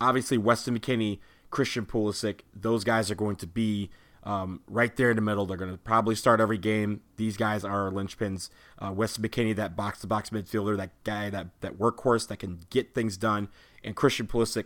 Obviously, 0.00 0.38
Weston 0.38 0.78
McKennie, 0.78 1.18
Christian 1.50 1.84
Pulisic, 1.84 2.40
those 2.54 2.84
guys 2.84 3.10
are 3.10 3.14
going 3.14 3.36
to 3.36 3.46
be 3.46 3.90
um, 4.24 4.60
right 4.68 4.94
there 4.96 5.10
in 5.10 5.16
the 5.16 5.22
middle. 5.22 5.46
They're 5.46 5.56
going 5.56 5.70
to 5.70 5.78
probably 5.78 6.14
start 6.14 6.40
every 6.40 6.58
game. 6.58 7.00
These 7.16 7.36
guys 7.36 7.64
are 7.64 7.90
linchpins. 7.90 8.50
Uh, 8.78 8.92
Weston 8.92 9.24
McKennie, 9.24 9.54
that 9.56 9.76
box 9.76 10.00
to 10.00 10.06
box 10.06 10.30
midfielder, 10.30 10.76
that 10.76 10.90
guy, 11.04 11.30
that 11.30 11.48
that 11.60 11.78
workhorse 11.78 12.26
that 12.28 12.38
can 12.38 12.60
get 12.70 12.94
things 12.94 13.16
done, 13.16 13.48
and 13.84 13.94
Christian 13.94 14.26
Pulisic, 14.26 14.64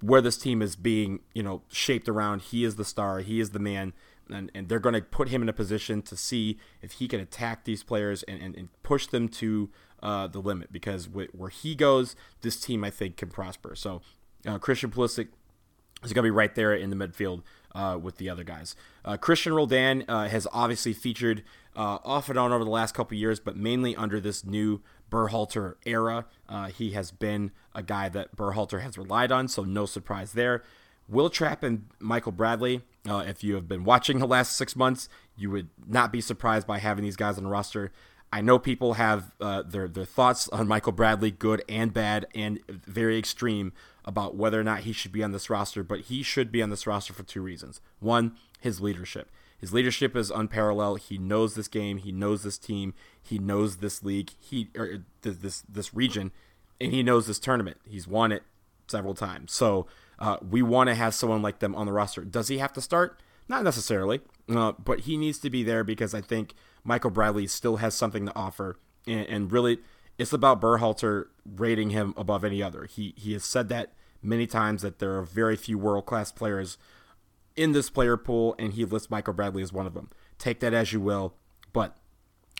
where 0.00 0.20
this 0.20 0.36
team 0.36 0.62
is 0.62 0.76
being 0.76 1.20
you 1.34 1.42
know 1.42 1.62
shaped 1.68 2.08
around. 2.08 2.42
He 2.42 2.64
is 2.64 2.76
the 2.76 2.84
star. 2.84 3.20
He 3.20 3.40
is 3.40 3.50
the 3.50 3.58
man 3.58 3.92
and, 4.30 4.50
and 4.54 4.68
they're 4.68 4.78
going 4.78 4.94
to 4.94 5.02
put 5.02 5.28
him 5.28 5.42
in 5.42 5.48
a 5.48 5.52
position 5.52 6.02
to 6.02 6.16
see 6.16 6.58
if 6.82 6.92
he 6.92 7.08
can 7.08 7.20
attack 7.20 7.64
these 7.64 7.82
players 7.82 8.22
and, 8.24 8.40
and, 8.40 8.56
and 8.56 8.68
push 8.82 9.06
them 9.06 9.28
to 9.28 9.70
uh, 10.02 10.26
the 10.26 10.38
limit 10.38 10.72
because 10.72 11.08
where 11.08 11.48
he 11.48 11.74
goes, 11.74 12.14
this 12.42 12.60
team 12.60 12.84
I 12.84 12.90
think 12.90 13.16
can 13.16 13.30
prosper. 13.30 13.74
So 13.74 14.02
uh, 14.46 14.58
Christian 14.58 14.90
Pulisic 14.90 15.28
is 16.02 16.12
going 16.12 16.22
to 16.22 16.26
be 16.26 16.30
right 16.30 16.54
there 16.54 16.74
in 16.74 16.90
the 16.90 16.96
midfield 16.96 17.42
uh, 17.74 17.98
with 18.00 18.18
the 18.18 18.28
other 18.28 18.44
guys. 18.44 18.76
Uh, 19.04 19.16
Cristian 19.16 19.56
Roldan 19.56 20.04
uh, 20.06 20.28
has 20.28 20.46
obviously 20.52 20.92
featured 20.92 21.42
uh, 21.74 21.98
off 22.04 22.28
and 22.28 22.38
on 22.38 22.52
over 22.52 22.64
the 22.64 22.70
last 22.70 22.94
couple 22.94 23.16
years, 23.16 23.40
but 23.40 23.56
mainly 23.56 23.96
under 23.96 24.20
this 24.20 24.44
new 24.44 24.82
Berhalter 25.10 25.74
era. 25.86 26.26
he 26.74 26.90
has 26.90 27.10
been 27.10 27.52
a 27.74 27.82
guy 27.82 28.08
that 28.08 28.36
Berhalter 28.36 28.82
has 28.82 28.98
relied 28.98 29.32
on, 29.32 29.48
so 29.48 29.64
no 29.64 29.86
surprise 29.86 30.32
there. 30.32 30.62
Wil 31.08 31.30
Trapp 31.30 31.62
and 31.62 31.86
Michael 32.00 32.32
Bradley 32.32 32.82
uh, 33.08 33.24
if 33.26 33.44
you 33.44 33.54
have 33.54 33.68
been 33.68 33.84
watching 33.84 34.18
the 34.18 34.26
last 34.26 34.56
six 34.56 34.74
months, 34.74 35.08
you 35.36 35.50
would 35.50 35.68
not 35.86 36.10
be 36.10 36.20
surprised 36.20 36.66
by 36.66 36.78
having 36.78 37.04
these 37.04 37.16
guys 37.16 37.36
on 37.36 37.44
the 37.44 37.50
roster. 37.50 37.92
I 38.32 38.40
know 38.40 38.58
people 38.58 38.94
have 38.94 39.32
uh, 39.40 39.62
their 39.62 39.86
their 39.86 40.04
thoughts 40.04 40.48
on 40.48 40.66
Michael 40.66 40.92
Bradley, 40.92 41.30
good 41.30 41.62
and 41.68 41.92
bad, 41.92 42.26
and 42.34 42.60
very 42.68 43.18
extreme 43.18 43.72
about 44.04 44.34
whether 44.34 44.58
or 44.58 44.64
not 44.64 44.80
he 44.80 44.92
should 44.92 45.12
be 45.12 45.22
on 45.22 45.32
this 45.32 45.50
roster. 45.50 45.84
But 45.84 46.00
he 46.02 46.22
should 46.22 46.50
be 46.50 46.62
on 46.62 46.70
this 46.70 46.86
roster 46.86 47.12
for 47.12 47.22
two 47.22 47.42
reasons. 47.42 47.80
One, 48.00 48.36
his 48.58 48.80
leadership. 48.80 49.30
His 49.56 49.72
leadership 49.72 50.16
is 50.16 50.30
unparalleled. 50.30 51.00
He 51.00 51.16
knows 51.16 51.54
this 51.54 51.68
game. 51.68 51.98
He 51.98 52.10
knows 52.10 52.42
this 52.42 52.58
team. 52.58 52.92
He 53.22 53.38
knows 53.38 53.76
this 53.76 54.02
league. 54.02 54.30
He 54.40 54.70
or 54.76 55.04
this 55.22 55.62
this 55.68 55.94
region, 55.94 56.32
and 56.80 56.90
he 56.90 57.02
knows 57.02 57.26
this 57.26 57.38
tournament. 57.38 57.76
He's 57.86 58.08
won 58.08 58.32
it 58.32 58.42
several 58.88 59.14
times. 59.14 59.52
So 59.52 59.86
uh, 60.18 60.36
we 60.48 60.62
want 60.62 60.88
to 60.88 60.94
have 60.94 61.14
someone 61.14 61.42
like 61.42 61.58
them 61.58 61.74
on 61.74 61.86
the 61.86 61.92
roster. 61.92 62.24
Does 62.24 62.48
he 62.48 62.58
have 62.58 62.72
to 62.74 62.80
start? 62.80 63.20
Not 63.48 63.62
necessarily, 63.62 64.20
uh, 64.48 64.72
but 64.72 65.00
he 65.00 65.16
needs 65.16 65.38
to 65.40 65.50
be 65.50 65.62
there 65.62 65.84
because 65.84 66.14
I 66.14 66.20
think 66.20 66.54
Michael 66.82 67.10
Bradley 67.10 67.46
still 67.46 67.76
has 67.76 67.94
something 67.94 68.26
to 68.26 68.34
offer, 68.34 68.78
and, 69.06 69.26
and 69.26 69.52
really, 69.52 69.78
it's 70.18 70.32
about 70.32 70.60
Berhalter 70.60 71.26
rating 71.44 71.90
him 71.90 72.14
above 72.16 72.44
any 72.44 72.62
other. 72.62 72.84
He 72.84 73.14
he 73.16 73.34
has 73.34 73.44
said 73.44 73.68
that 73.68 73.92
many 74.22 74.46
times 74.46 74.82
that 74.82 74.98
there 74.98 75.16
are 75.16 75.22
very 75.22 75.56
few 75.56 75.78
world 75.78 76.06
class 76.06 76.32
players 76.32 76.78
in 77.56 77.72
this 77.72 77.90
player 77.90 78.16
pool, 78.16 78.54
and 78.58 78.72
he 78.72 78.84
lists 78.84 79.10
Michael 79.10 79.34
Bradley 79.34 79.62
as 79.62 79.72
one 79.72 79.86
of 79.86 79.94
them. 79.94 80.10
Take 80.38 80.60
that 80.60 80.72
as 80.72 80.92
you 80.92 81.00
will, 81.00 81.34
but 81.72 81.96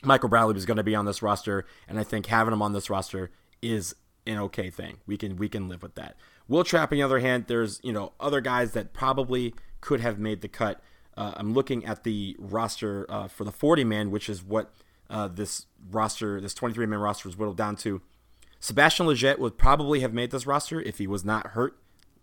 Michael 0.02 0.28
Bradley 0.28 0.54
was 0.54 0.66
going 0.66 0.76
to 0.76 0.82
be 0.82 0.94
on 0.94 1.06
this 1.06 1.23
roster, 1.23 1.64
and 1.88 1.99
I 1.99 2.04
think 2.04 2.26
having 2.26 2.52
him 2.52 2.62
on 2.62 2.73
this 2.73 2.90
roster 2.90 3.30
is 3.62 3.94
an 4.26 4.38
okay 4.38 4.70
thing. 4.70 4.99
We 5.06 5.16
can 5.16 5.37
we 5.37 5.49
can 5.49 5.68
live 5.68 5.82
with 5.82 5.94
that. 5.94 6.16
Wil 6.48 6.64
Trapp, 6.64 6.92
on 6.92 6.98
the 6.98 7.02
other 7.02 7.20
hand, 7.20 7.46
there's 7.48 7.80
you 7.82 7.92
know 7.92 8.12
other 8.20 8.40
guys 8.40 8.72
that 8.72 8.92
probably 8.92 9.54
could 9.80 10.00
have 10.00 10.18
made 10.18 10.40
the 10.40 10.48
cut. 10.48 10.82
Uh, 11.16 11.32
I'm 11.36 11.54
looking 11.54 11.84
at 11.84 12.04
the 12.04 12.36
roster 12.38 13.06
uh, 13.08 13.28
for 13.28 13.44
the 13.44 13.52
40 13.52 13.84
man, 13.84 14.10
which 14.10 14.28
is 14.28 14.42
what 14.42 14.72
uh, 15.08 15.28
this 15.28 15.66
roster, 15.90 16.40
this 16.40 16.54
23 16.54 16.86
man 16.86 16.98
roster, 16.98 17.28
was 17.28 17.36
whittled 17.36 17.56
down 17.56 17.76
to. 17.76 18.02
Sebastian 18.58 19.06
Lletget 19.06 19.38
would 19.38 19.58
probably 19.58 20.00
have 20.00 20.12
made 20.12 20.30
this 20.30 20.46
roster 20.46 20.80
if 20.80 20.98
he 20.98 21.06
was 21.06 21.24
not 21.24 21.48
hurt 21.48 21.78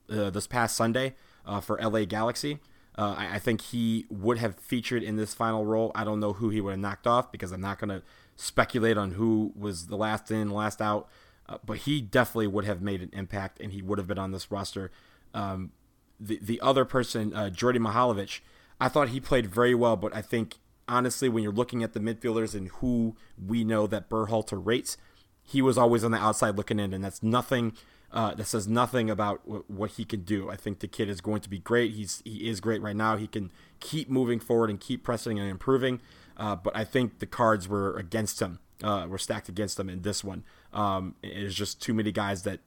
uh, 0.10 0.30
this 0.30 0.48
past 0.48 0.76
Sunday 0.76 1.16
uh, 1.46 1.62
for 1.62 1.80
LA 1.82 2.06
Galaxy. 2.06 2.60
Uh, 2.98 3.16
I, 3.18 3.36
I, 3.36 3.40
think 3.40 3.62
he 3.62 4.06
would 4.10 4.40
have 4.40 4.58
featured 4.58 5.02
in 5.02 5.16
this 5.16 5.34
final 5.34 5.66
role. 5.66 5.92
I 5.96 6.04
don't 6.04 6.20
know 6.20 6.34
who 6.34 6.50
he 6.50 6.60
would 6.60 6.72
have 6.72 6.80
knocked 6.80 7.08
off 7.08 7.32
because 7.32 7.54
I'm 7.54 7.62
not 7.62 7.80
going 7.80 7.90
to 7.90 8.04
speculate 8.36 8.98
on 8.98 9.12
who 9.12 9.54
was 9.56 9.88
the 9.88 9.96
last 9.96 10.30
in, 10.30 10.50
last 10.50 10.82
out. 10.82 11.08
Uh, 11.52 11.58
but 11.66 11.80
he 11.80 12.00
definitely 12.00 12.48
would 12.48 12.64
have 12.64 12.82
made 12.82 13.02
an 13.02 13.10
impact, 13.12 13.60
and 13.60 13.74
he 13.74 13.82
would 13.82 13.98
have 13.98 14.08
been 14.08 14.18
on 14.18 14.32
this 14.32 14.50
roster. 14.50 14.90
Um, 15.34 15.72
the 16.18 16.40
the 16.42 16.62
other 16.62 16.86
person, 16.86 17.34
uh, 17.34 17.50
Djordje 17.52 17.78
Mihailovic, 17.78 18.40
I 18.80 18.88
thought 18.88 19.10
he 19.10 19.20
played 19.20 19.48
very 19.48 19.76
well, 19.76 19.98
but 19.98 20.16
I 20.16 20.22
think 20.22 20.56
honestly, 20.88 21.28
when 21.28 21.44
you're 21.44 21.52
looking 21.52 21.84
at 21.84 21.92
the 21.92 22.00
midfielders 22.00 22.56
and 22.56 22.70
who 22.70 23.18
we 23.38 23.66
know 23.66 23.86
that 23.88 24.10
Berhalter 24.10 24.62
rates, 24.64 24.96
he 25.44 25.62
was 25.62 25.78
always 25.78 26.06
on 26.06 26.12
the 26.12 26.18
outside 26.18 26.56
looking 26.56 26.80
in, 26.80 26.94
and 26.94 27.04
that's 27.04 27.22
nothing. 27.22 27.74
Uh, 28.14 28.36
that 28.36 28.44
says 28.44 28.68
nothing 28.68 29.10
about 29.10 29.42
w- 29.46 29.64
what 29.70 29.92
he 29.92 30.04
can 30.04 30.22
do. 30.24 30.50
I 30.50 30.58
think 30.58 30.80
the 30.80 30.88
kid 30.88 31.08
is 31.08 31.22
going 31.22 31.40
to 31.42 31.50
be 31.50 31.60
great. 31.60 31.94
He's 31.94 32.22
he 32.26 32.50
is 32.50 32.60
great 32.60 32.82
right 32.82 32.96
now. 32.96 33.16
He 33.16 33.28
can 33.28 33.52
keep 33.80 34.10
moving 34.10 34.40
forward 34.40 34.70
and 34.70 34.82
keep 34.82 35.02
pressing 35.02 35.40
and 35.40 35.50
improving. 35.50 36.02
Uh, 36.36 36.58
but 36.58 36.76
I 36.76 36.84
think 36.84 37.20
the 37.20 37.26
cards 37.26 37.70
were 37.70 37.96
against 37.98 38.42
him. 38.42 38.60
Uh, 38.84 39.06
were 39.08 39.18
stacked 39.20 39.48
against 39.48 39.80
him 39.80 39.90
in 39.90 40.02
this 40.02 40.24
one. 40.24 40.44
Um, 40.74 41.16
it's 41.22 41.56
just 41.56 41.82
too 41.82 41.94
many 41.94 42.12
guys 42.12 42.44
that 42.44 42.60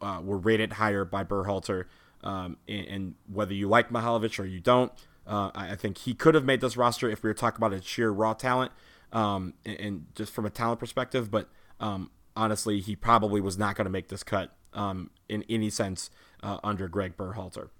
uh, 0.00 0.20
were 0.22 0.38
rated 0.38 0.74
higher 0.74 1.04
by 1.04 1.24
Berhalter. 1.24 1.84
Um, 2.24 2.56
and, 2.68 2.86
and, 2.86 3.14
whether 3.32 3.52
you 3.52 3.68
like 3.68 3.90
Mihailovic 3.90 4.38
or 4.38 4.44
you 4.44 4.60
don't, 4.60 4.92
uh, 5.26 5.50
I, 5.56 5.72
I, 5.72 5.76
think 5.76 5.98
he 5.98 6.14
could 6.14 6.36
have 6.36 6.44
made 6.44 6.60
this 6.60 6.76
roster 6.76 7.10
if 7.10 7.24
we 7.24 7.30
were 7.30 7.34
talking 7.34 7.56
about 7.56 7.72
a 7.72 7.82
sheer 7.82 8.10
raw 8.10 8.32
talent 8.32 8.70
um, 9.12 9.54
and, 9.64 9.80
and, 9.80 10.06
just 10.14 10.32
from 10.32 10.46
a 10.46 10.50
talent 10.50 10.78
perspective. 10.78 11.32
But 11.32 11.48
um, 11.80 12.12
honestly, 12.36 12.80
he 12.80 12.94
probably 12.94 13.40
was 13.40 13.58
not 13.58 13.74
going 13.74 13.86
to 13.86 13.90
make 13.90 14.08
this 14.08 14.22
cut 14.22 14.54
um, 14.72 15.10
in 15.28 15.44
any 15.48 15.68
sense 15.68 16.10
uh, 16.44 16.58
under 16.62 16.86
Greg 16.86 17.16
Berhalter. 17.16 17.70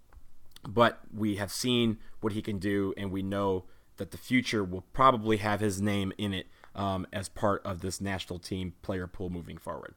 But 0.69 1.01
we 1.15 1.37
have 1.37 1.53
seen 1.53 1.99
what 2.21 2.33
he 2.33 2.43
can 2.43 2.59
do, 2.59 2.95
and 2.97 3.12
we 3.12 3.23
know 3.23 3.65
that 3.97 4.11
the 4.11 4.19
future 4.19 4.65
will 4.65 4.85
probably 4.93 5.37
have 5.39 5.61
his 5.61 5.81
name 5.81 6.12
in 6.19 6.35
it 6.35 6.47
um, 6.75 7.07
as 7.12 7.29
part 7.29 7.62
of 7.64 7.81
this 7.81 8.00
national 8.00 8.38
team 8.38 8.75
player 8.83 9.07
pool 9.07 9.31
moving 9.31 9.59
forward. 9.59 9.95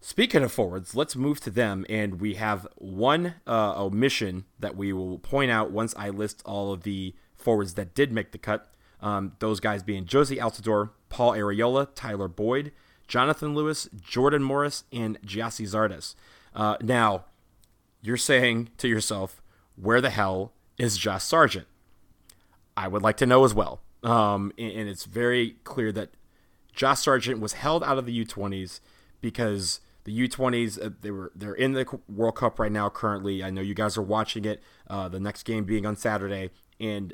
Speaking 0.00 0.44
of 0.44 0.52
forwards, 0.52 0.94
let's 0.94 1.16
move 1.16 1.40
to 1.40 1.50
them, 1.50 1.84
and 1.88 2.20
we 2.20 2.34
have 2.34 2.68
one 2.76 3.34
uh, 3.46 3.74
omission 3.82 4.44
that 4.58 4.76
we 4.76 4.92
will 4.92 5.18
point 5.18 5.50
out 5.50 5.72
once 5.72 5.92
I 5.96 6.10
list 6.10 6.40
all 6.44 6.72
of 6.72 6.84
the 6.84 7.14
forwards 7.34 7.74
that 7.74 7.94
did 7.94 8.12
make 8.12 8.30
the 8.30 8.38
cut. 8.38 8.72
Um, 9.00 9.32
those 9.40 9.58
guys 9.58 9.82
being 9.82 10.04
Jozy 10.04 10.38
Altidore, 10.38 10.90
Paul 11.08 11.32
Arriola, 11.32 11.88
Tyler 11.94 12.28
Boyd, 12.28 12.72
Jonathan 13.08 13.54
Lewis, 13.54 13.88
Jordan 14.00 14.42
Morris, 14.42 14.84
and 14.92 15.20
Gyasi 15.22 15.66
Zardes. 15.66 16.14
Uh, 16.54 16.76
now, 16.80 17.24
you're 18.00 18.16
saying 18.16 18.70
to 18.78 18.88
yourself, 18.88 19.42
where 19.74 20.00
the 20.00 20.10
hell 20.10 20.52
is 20.78 20.96
Josh 20.96 21.24
Sargent? 21.24 21.66
I 22.76 22.86
would 22.86 23.02
like 23.02 23.16
to 23.18 23.26
know 23.26 23.44
as 23.44 23.54
well. 23.54 23.80
Um, 24.02 24.52
and, 24.56 24.72
and, 24.72 24.88
it's 24.88 25.04
very 25.04 25.56
clear 25.64 25.90
that 25.92 26.10
Josh 26.72 27.00
Sargent 27.00 27.40
was 27.40 27.54
held 27.54 27.82
out 27.82 27.98
of 27.98 28.06
the 28.06 28.24
U20s 28.24 28.78
because 29.20 29.80
the 30.04 30.28
U20s 30.28 30.84
uh, 30.84 30.90
they 31.00 31.10
were 31.10 31.32
they're 31.34 31.54
in 31.54 31.72
the 31.72 31.84
World 32.08 32.36
Cup 32.36 32.58
right 32.58 32.70
now. 32.70 32.88
Currently, 32.88 33.42
I 33.42 33.50
know 33.50 33.60
you 33.60 33.74
guys 33.74 33.98
are 33.98 34.02
watching 34.02 34.44
it. 34.44 34.62
Uh, 34.88 35.08
the 35.08 35.20
next 35.20 35.42
game 35.42 35.64
being 35.64 35.84
on 35.84 35.96
Saturday, 35.96 36.50
and 36.78 37.12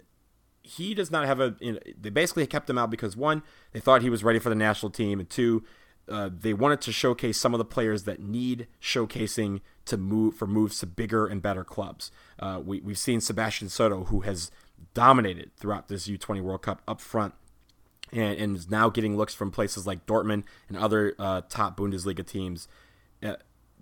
he 0.62 0.94
does 0.94 1.10
not 1.10 1.26
have 1.26 1.40
a. 1.40 1.56
You 1.60 1.72
know, 1.72 1.78
they 2.00 2.10
basically 2.10 2.46
kept 2.46 2.68
him 2.68 2.78
out 2.78 2.90
because 2.90 3.16
one, 3.16 3.42
they 3.72 3.80
thought 3.80 4.02
he 4.02 4.10
was 4.10 4.22
ready 4.22 4.38
for 4.38 4.48
the 4.48 4.54
national 4.54 4.90
team, 4.90 5.18
and 5.18 5.28
two, 5.28 5.64
uh, 6.08 6.30
they 6.32 6.54
wanted 6.54 6.80
to 6.82 6.92
showcase 6.92 7.38
some 7.38 7.54
of 7.54 7.58
the 7.58 7.64
players 7.64 8.04
that 8.04 8.20
need 8.20 8.66
showcasing 8.80 9.60
to 9.86 9.96
move 9.96 10.36
for 10.36 10.46
moves 10.46 10.78
to 10.78 10.86
bigger 10.86 11.26
and 11.26 11.42
better 11.42 11.64
clubs. 11.64 12.10
Uh, 12.38 12.60
we, 12.64 12.80
we've 12.80 12.98
seen 12.98 13.20
Sebastian 13.20 13.68
Soto, 13.68 14.04
who 14.04 14.20
has 14.20 14.50
dominated 14.94 15.50
throughout 15.56 15.88
this 15.88 16.08
U20 16.08 16.40
World 16.40 16.62
Cup 16.62 16.82
up 16.86 17.00
front 17.00 17.34
and, 18.12 18.38
and 18.38 18.56
is 18.56 18.70
now 18.70 18.88
getting 18.88 19.16
looks 19.16 19.34
from 19.34 19.50
places 19.50 19.86
like 19.86 20.06
Dortmund 20.06 20.44
and 20.68 20.78
other 20.78 21.14
uh, 21.18 21.42
top 21.48 21.76
Bundesliga 21.76 22.26
teams. 22.26 22.68
Uh, 23.22 23.34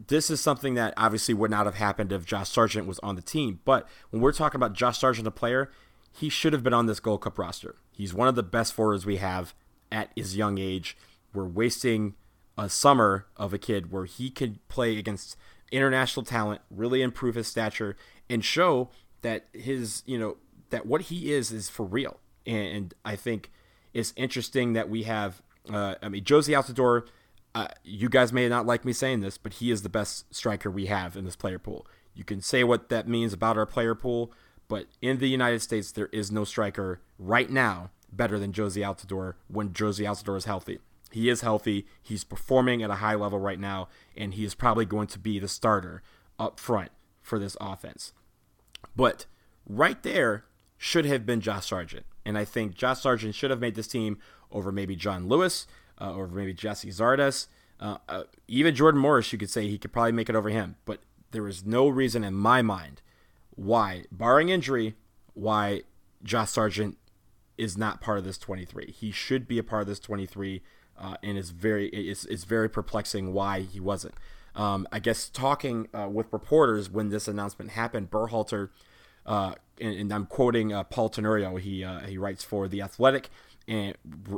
this 0.09 0.31
is 0.31 0.41
something 0.41 0.75
that 0.75 0.95
obviously 0.97 1.35
would 1.35 1.51
not 1.51 1.67
have 1.67 1.75
happened 1.75 2.13
if 2.13 2.25
Josh 2.25 2.49
Sargent 2.49 2.87
was 2.87 2.99
on 3.01 3.15
the 3.15 3.23
team. 3.23 3.61
But 3.65 3.87
when 4.11 4.23
we're 4.23 4.33
talking 4.33 4.59
about 4.59 4.73
Josh 4.73 4.99
Sargent, 4.99 5.29
a 5.29 5.31
player, 5.31 5.71
he 6.13 6.29
should 6.29 6.53
have 6.53 6.63
been 6.63 6.75
on 6.75 6.87
this 6.87 7.01
Gold 7.01 7.23
Cup 7.23 7.39
roster. 7.39 7.77
He's 7.93 8.15
one 8.15 8.29
of 8.29 8.35
the 8.35 8.43
best 8.43 8.73
forwards 8.73 9.07
we 9.07 9.17
have 9.17 9.55
at 9.91 10.11
his 10.17 10.37
young 10.37 10.59
age. 10.59 10.97
We're 11.35 11.47
wasting 11.47 12.15
a 12.57 12.69
summer 12.69 13.27
of 13.37 13.53
a 13.53 13.59
kid 13.59 13.93
where 13.93 14.05
he 14.05 14.31
could 14.31 14.67
play 14.69 14.99
against 14.99 15.37
international 15.71 16.25
talent, 16.25 16.61
really 16.71 17.03
improve 17.03 17.35
his 17.35 17.47
stature, 17.47 17.97
and 18.29 18.45
show 18.45 18.91
that 19.23 19.47
his, 19.53 20.03
you 20.07 20.19
know, 20.19 20.37
that 20.73 20.85
what 20.85 21.03
he 21.03 21.33
is 21.33 21.53
is 21.53 21.69
for 21.69 21.87
real. 21.87 22.19
And 22.45 22.93
I 23.05 23.15
think 23.15 23.53
it's 23.95 24.13
interesting 24.17 24.73
that 24.73 24.89
we 24.89 25.05
have, 25.05 25.41
uh, 25.73 25.95
I 26.03 26.09
mean, 26.09 26.25
Jozy 26.25 26.57
Altidore. 26.61 27.07
Uh, 27.55 27.69
you 27.85 28.09
guys 28.09 28.33
may 28.33 28.49
not 28.49 28.65
like 28.65 28.83
me 28.85 28.95
saying 28.95 29.21
this, 29.21 29.37
but 29.37 29.55
he 29.55 29.71
is 29.71 29.83
the 29.83 29.91
best 29.91 30.35
striker 30.35 30.71
we 30.71 30.87
have 30.87 31.17
in 31.17 31.27
this 31.27 31.37
player 31.37 31.59
pool. 31.59 31.87
You 32.15 32.25
can 32.25 32.41
say 32.41 32.65
what 32.65 32.89
that 32.89 33.07
means 33.07 33.33
about 33.33 33.59
our 33.59 33.67
player 33.67 33.95
pool, 33.95 34.33
but 34.69 34.87
in 35.03 35.19
the 35.19 35.29
United 35.29 35.61
States, 35.61 35.93
there 35.93 36.09
is 36.13 36.33
no 36.33 36.45
striker 36.45 37.03
right 37.19 37.51
now 37.51 37.91
better 38.11 38.39
than 38.39 38.53
Jozy 38.53 38.83
Altidore 38.83 39.35
when 39.49 39.71
Jozy 39.71 40.07
Altidore 40.07 40.39
is 40.39 40.47
healthy. 40.47 40.79
He 41.11 41.29
is 41.29 41.43
healthy. 41.43 41.87
He's 42.03 42.25
performing 42.25 42.83
at 42.83 42.91
a 42.91 42.97
high 42.97 43.15
level 43.15 43.39
right 43.39 43.61
now, 43.61 43.89
and 44.17 44.33
he 44.33 44.45
is 44.45 44.55
probably 44.55 44.87
going 44.87 45.09
to 45.09 45.19
be 45.19 45.39
the 45.39 45.49
starter 45.49 46.03
up 46.39 46.59
front 46.59 46.91
for 47.21 47.39
this 47.39 47.57
offense. 47.61 48.15
But 48.97 49.27
right 49.67 50.03
there, 50.03 50.45
should 50.83 51.05
have 51.05 51.25
been 51.25 51.41
Josh 51.41 51.69
Sargent. 51.69 52.05
And 52.25 52.37
I 52.37 52.45
think 52.45 52.75
Josh 52.75 53.03
Sargent 53.03 53.37
should 53.37 53.51
have 53.51 53.61
made 53.61 53.77
this 53.77 53.87
team 53.87 54.19
over 54.51 54.73
maybe 54.73 54.97
John 54.97 55.29
Lewis, 55.29 55.69
uh, 56.01 56.13
over 56.13 56.27
maybe 56.27 56.53
Gyasi 56.53 56.93
Zardes. 56.93 57.47
Uh, 57.79 57.99
uh, 58.09 58.25
even 58.49 58.75
Jordan 58.75 59.01
Morris, 59.01 59.33
you 59.33 59.39
could 59.39 59.49
say 59.49 59.69
he 59.69 59.79
could 59.79 59.93
probably 59.93 60.11
make 60.11 60.29
it 60.29 60.35
over 60.35 60.49
him. 60.49 60.75
But 60.85 60.99
there 61.31 61.47
is 61.47 61.65
no 61.65 61.87
reason 61.87 62.25
in 62.25 62.35
my 62.35 62.63
mind 62.63 63.01
why, 63.55 64.07
barring 64.11 64.49
injury, 64.49 64.97
why 65.35 65.83
Josh 66.25 66.51
Sargent 66.51 66.99
is 67.57 67.79
not 67.79 68.01
part 68.01 68.19
of 68.19 68.25
this 68.25 68.37
23. 68.39 68.91
He 68.91 69.13
should 69.13 69.47
be 69.47 69.59
a 69.59 69.63
part 69.63 69.83
of 69.83 69.89
this 69.89 70.01
23, 70.01 70.63
uh, 70.99 71.15
and 71.23 71.39
it's 71.39 71.51
very 71.51 71.91
it's, 71.91 72.25
it's 72.25 72.43
very 72.43 72.69
perplexing 72.69 73.33
why 73.33 73.61
he 73.61 73.79
wasn't. 73.79 74.15
Um, 74.57 74.89
I 74.91 74.99
guess 74.99 75.29
talking 75.29 75.87
uh, 75.95 76.09
with 76.09 76.33
reporters 76.33 76.91
when 76.91 77.11
this 77.11 77.29
announcement 77.29 77.71
happened, 77.71 78.11
Berhalter– 78.11 78.71
uh, 79.27 79.55
and, 79.81 79.95
and, 79.95 80.13
I'm 80.13 80.27
quoting 80.27 80.73
uh, 80.73 80.85
Paul 80.85 81.09
Tenorio. 81.09 81.57
He 81.57 81.85
uh, 81.85 82.01
he 82.01 82.19
writes 82.19 82.43
for 82.45 82.69
the 82.69 82.83
Athletic 82.83 83.31
and 83.69 83.97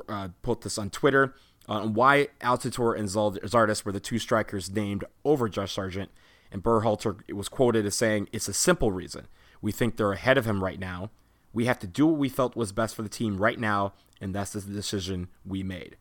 uh, 0.08 0.28
put 0.42 0.60
this 0.60 0.78
on 0.78 0.90
Twitter 0.90 1.34
on 1.66 1.94
why 1.94 2.28
Altidore 2.40 2.98
and 2.98 3.08
Zardes 3.08 3.84
were 3.84 3.92
the 3.92 4.00
two 4.00 4.18
strikers 4.18 4.70
named 4.70 5.04
over 5.24 5.48
Josh 5.48 5.72
Sargent. 5.72 6.10
And 6.52 6.62
Berhalter 6.62 7.32
was 7.32 7.48
quoted 7.48 7.86
as 7.86 7.94
saying, 7.94 8.28
"It's 8.32 8.48
a 8.48 8.52
simple 8.52 8.92
reason. 8.92 9.26
We 9.60 9.72
think 9.72 9.96
they're 9.96 10.12
ahead 10.12 10.38
of 10.38 10.44
him 10.44 10.62
right 10.62 10.78
now. 10.78 11.10
We 11.52 11.64
have 11.64 11.78
to 11.80 11.86
do 11.86 12.06
what 12.06 12.18
we 12.18 12.28
felt 12.28 12.56
was 12.56 12.72
best 12.72 12.94
for 12.94 13.02
the 13.02 13.08
team 13.08 13.38
right 13.38 13.58
now, 13.58 13.94
and 14.20 14.34
that's 14.34 14.52
the 14.52 14.60
decision 14.60 15.28
we 15.44 15.62
made." 15.62 15.96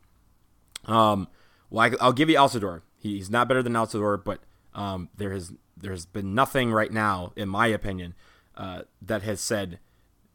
Um, 0.84 1.28
well, 1.70 1.92
I, 2.00 2.04
will 2.04 2.12
give 2.12 2.28
you 2.28 2.36
Altidore. 2.36 2.82
He's 2.96 3.30
not 3.30 3.48
better 3.48 3.62
than 3.62 3.72
Altidore, 3.72 4.22
but 4.22 4.40
um, 4.74 5.08
there 5.16 5.32
has 5.32 5.52
there's 5.76 6.06
been 6.06 6.34
nothing 6.34 6.72
right 6.72 6.92
now, 6.92 7.32
in 7.36 7.48
my 7.48 7.66
opinion, 7.66 8.14
uh, 8.56 8.82
that 9.02 9.22
has 9.22 9.40
said 9.40 9.78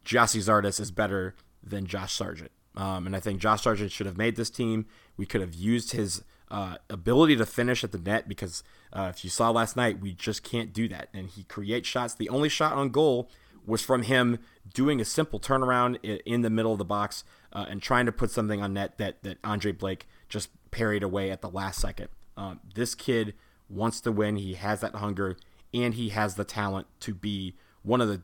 Gyasi 0.05 0.39
Zardes 0.39 0.79
is 0.79 0.91
better 0.91 1.35
than 1.63 1.85
Josh 1.85 2.13
Sargent. 2.13 2.51
Um, 2.75 3.05
and 3.05 3.15
I 3.15 3.19
think 3.19 3.39
Josh 3.39 3.63
Sargent 3.63 3.91
should 3.91 4.05
have 4.05 4.17
made 4.17 4.35
this 4.35 4.49
team. 4.49 4.85
We 5.17 5.25
could 5.25 5.41
have 5.41 5.53
used 5.53 5.91
his 5.91 6.23
uh, 6.49 6.77
ability 6.89 7.35
to 7.35 7.45
finish 7.45 7.83
at 7.83 7.91
the 7.91 7.97
net 7.97 8.27
because 8.27 8.63
uh, 8.93 9.11
if 9.13 9.23
you 9.23 9.29
saw 9.29 9.49
last 9.49 9.75
night, 9.75 9.99
we 9.99 10.13
just 10.13 10.43
can't 10.43 10.73
do 10.73 10.87
that. 10.87 11.09
And 11.13 11.27
he 11.27 11.43
creates 11.43 11.87
shots. 11.87 12.13
The 12.13 12.29
only 12.29 12.49
shot 12.49 12.73
on 12.73 12.89
goal 12.89 13.29
was 13.65 13.81
from 13.81 14.03
him 14.03 14.39
doing 14.73 14.99
a 14.99 15.05
simple 15.05 15.39
turnaround 15.39 15.99
in 16.25 16.41
the 16.41 16.49
middle 16.49 16.71
of 16.71 16.77
the 16.77 16.85
box 16.85 17.23
uh, 17.53 17.65
and 17.69 17.81
trying 17.81 18.05
to 18.05 18.11
put 18.11 18.31
something 18.31 18.61
on 18.61 18.73
net 18.73 18.97
that, 18.97 19.21
that 19.23 19.37
Andre 19.43 19.71
Blake 19.71 20.07
just 20.27 20.49
parried 20.71 21.03
away 21.03 21.31
at 21.31 21.41
the 21.41 21.49
last 21.49 21.79
second. 21.79 22.07
Um, 22.37 22.59
this 22.73 22.95
kid 22.95 23.33
wants 23.69 24.01
to 24.01 24.11
win. 24.11 24.37
He 24.37 24.53
has 24.55 24.81
that 24.81 24.95
hunger 24.95 25.37
and 25.73 25.93
he 25.93 26.09
has 26.09 26.35
the 26.35 26.43
talent 26.43 26.87
to 27.01 27.13
be 27.13 27.55
one 27.89 28.01
of 28.01 28.07
the, 28.07 28.21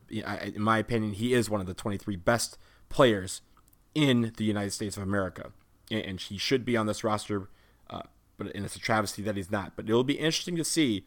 in 0.55 0.61
my 0.61 0.77
opinion, 0.77 1.13
he 1.13 1.33
is 1.33 1.49
one 1.49 1.59
of 1.59 1.65
the 1.65 1.73
23 1.73 2.15
best 2.17 2.57
players 2.87 3.41
in 3.95 4.31
the 4.37 4.43
United 4.43 4.71
States 4.71 4.95
of 4.95 5.01
America. 5.01 5.51
And 5.89 6.19
he 6.19 6.37
should 6.37 6.63
be 6.63 6.77
on 6.77 6.85
this 6.85 7.03
roster, 7.03 7.49
uh, 7.89 8.01
but 8.37 8.53
and 8.55 8.63
it's 8.63 8.75
a 8.75 8.79
travesty 8.79 9.21
that 9.23 9.35
he's 9.35 9.51
not. 9.51 9.75
But 9.75 9.89
it'll 9.89 10.03
be 10.03 10.19
interesting 10.19 10.55
to 10.57 10.63
see 10.63 11.05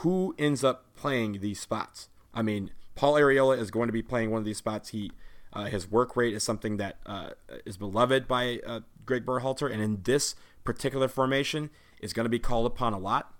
who 0.00 0.34
ends 0.38 0.64
up 0.64 0.94
playing 0.96 1.40
these 1.40 1.60
spots. 1.60 2.08
I 2.34 2.42
mean, 2.42 2.70
Paul 2.94 3.14
Arriola 3.14 3.58
is 3.58 3.70
going 3.70 3.86
to 3.86 3.92
be 3.92 4.02
playing 4.02 4.30
one 4.30 4.40
of 4.40 4.44
these 4.44 4.58
spots. 4.58 4.90
He 4.90 5.12
uh, 5.52 5.64
his 5.64 5.90
work 5.90 6.16
rate 6.16 6.34
is 6.34 6.42
something 6.42 6.76
that 6.76 6.98
uh, 7.06 7.30
is 7.64 7.76
beloved 7.76 8.28
by 8.28 8.60
uh, 8.66 8.80
Greg 9.04 9.24
Berhalter, 9.24 9.72
and 9.72 9.80
in 9.80 10.02
this 10.02 10.34
particular 10.64 11.08
formation, 11.08 11.70
is 12.00 12.12
going 12.12 12.24
to 12.24 12.30
be 12.30 12.38
called 12.38 12.66
upon 12.66 12.92
a 12.92 12.98
lot. 12.98 13.32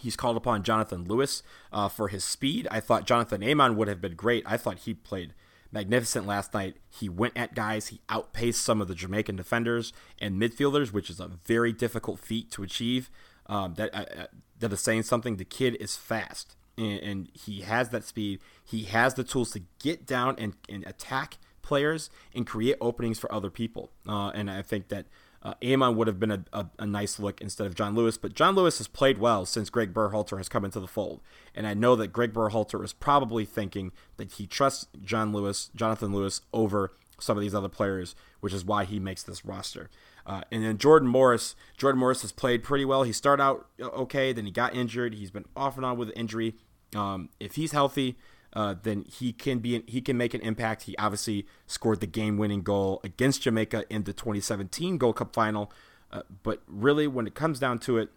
He's 0.00 0.16
called 0.16 0.36
upon 0.36 0.62
Jonathan 0.62 1.04
Lewis 1.04 1.42
uh, 1.72 1.88
for 1.88 2.08
his 2.08 2.24
speed. 2.24 2.66
I 2.70 2.80
thought 2.80 3.06
Jonathan 3.06 3.42
Amon 3.42 3.76
would 3.76 3.88
have 3.88 4.00
been 4.00 4.14
great. 4.14 4.44
I 4.46 4.56
thought 4.56 4.78
he 4.80 4.94
played 4.94 5.34
magnificent 5.70 6.26
last 6.26 6.54
night. 6.54 6.76
He 6.88 7.08
went 7.08 7.36
at 7.36 7.54
guys. 7.54 7.88
He 7.88 8.00
outpaced 8.08 8.62
some 8.62 8.80
of 8.80 8.88
the 8.88 8.94
Jamaican 8.94 9.36
defenders 9.36 9.92
and 10.18 10.40
midfielders, 10.40 10.92
which 10.92 11.10
is 11.10 11.20
a 11.20 11.28
very 11.44 11.72
difficult 11.72 12.18
feat 12.18 12.50
to 12.52 12.62
achieve. 12.62 13.10
Um, 13.46 13.74
that 13.74 13.94
uh, 13.94 14.22
uh 14.22 14.26
that 14.58 14.72
is 14.72 14.80
saying 14.80 15.04
something. 15.04 15.36
The 15.36 15.44
kid 15.44 15.76
is 15.80 15.96
fast, 15.96 16.56
and, 16.76 17.00
and, 17.00 17.28
he 17.32 17.60
has 17.62 17.90
that 17.90 18.04
speed. 18.04 18.40
He 18.64 18.84
has 18.84 19.14
the 19.14 19.24
tools 19.24 19.52
to 19.52 19.62
get 19.78 20.06
down 20.06 20.34
and, 20.38 20.54
and 20.68 20.84
attack 20.86 21.38
players 21.62 22.10
and 22.34 22.46
create 22.46 22.76
openings 22.80 23.18
for 23.18 23.32
other 23.32 23.50
people. 23.50 23.90
Uh, 24.06 24.30
and 24.30 24.50
I 24.50 24.62
think 24.62 24.88
that 24.88 25.06
uh, 25.42 25.54
Amon 25.64 25.96
would 25.96 26.06
have 26.08 26.18
been 26.18 26.30
a, 26.30 26.44
a, 26.52 26.66
a, 26.80 26.86
nice 26.86 27.18
look 27.18 27.40
instead 27.40 27.66
of 27.66 27.74
John 27.74 27.94
Lewis, 27.94 28.18
but 28.18 28.34
John 28.34 28.54
Lewis 28.54 28.78
has 28.78 28.88
played 28.88 29.18
well 29.18 29.46
since 29.46 29.70
Greg 29.70 29.94
Berhalter 29.94 30.36
has 30.36 30.48
come 30.48 30.64
into 30.64 30.80
the 30.80 30.88
fold, 30.88 31.20
and 31.54 31.66
I 31.66 31.74
know 31.74 31.94
that 31.96 32.08
Greg 32.08 32.32
Berhalter 32.32 32.84
is 32.84 32.92
probably 32.92 33.44
thinking 33.44 33.92
that 34.16 34.32
he 34.32 34.46
trusts 34.46 34.88
John 35.02 35.32
Lewis, 35.32 35.70
Jonathan 35.74 36.12
Lewis, 36.12 36.40
over 36.52 36.92
some 37.20 37.36
of 37.36 37.42
these 37.42 37.54
other 37.54 37.68
players, 37.68 38.14
which 38.40 38.52
is 38.52 38.64
why 38.64 38.84
he 38.84 38.98
makes 38.98 39.22
this 39.22 39.44
roster. 39.44 39.90
Uh, 40.26 40.42
and 40.52 40.64
then 40.64 40.78
Jordan 40.78 41.08
Morris, 41.08 41.56
Jordan 41.76 41.98
Morris 41.98 42.22
has 42.22 42.32
played 42.32 42.62
pretty 42.62 42.84
well. 42.84 43.02
He 43.02 43.12
started 43.12 43.42
out 43.42 43.66
uh, 43.80 43.86
okay, 43.86 44.32
then 44.32 44.44
he 44.44 44.50
got 44.50 44.74
injured. 44.74 45.14
He's 45.14 45.30
been 45.30 45.46
off 45.56 45.76
and 45.76 45.86
on 45.86 45.96
with 45.96 46.12
injury. 46.14 46.54
Um, 46.94 47.30
if 47.40 47.54
he's 47.54 47.72
healthy, 47.72 48.16
uh, 48.52 48.74
then 48.82 49.04
he 49.04 49.32
can 49.32 49.58
be 49.58 49.82
he 49.86 50.00
can 50.00 50.16
make 50.16 50.34
an 50.34 50.40
impact. 50.40 50.84
He 50.84 50.96
obviously 50.96 51.46
scored 51.66 52.00
the 52.00 52.06
game-winning 52.06 52.62
goal 52.62 53.00
against 53.04 53.42
Jamaica 53.42 53.84
in 53.90 54.04
the 54.04 54.12
2017 54.12 54.98
Gold 54.98 55.16
Cup 55.16 55.34
final. 55.34 55.72
Uh, 56.10 56.22
but 56.42 56.62
really, 56.66 57.06
when 57.06 57.26
it 57.26 57.34
comes 57.34 57.58
down 57.58 57.78
to 57.80 57.98
it, 57.98 58.08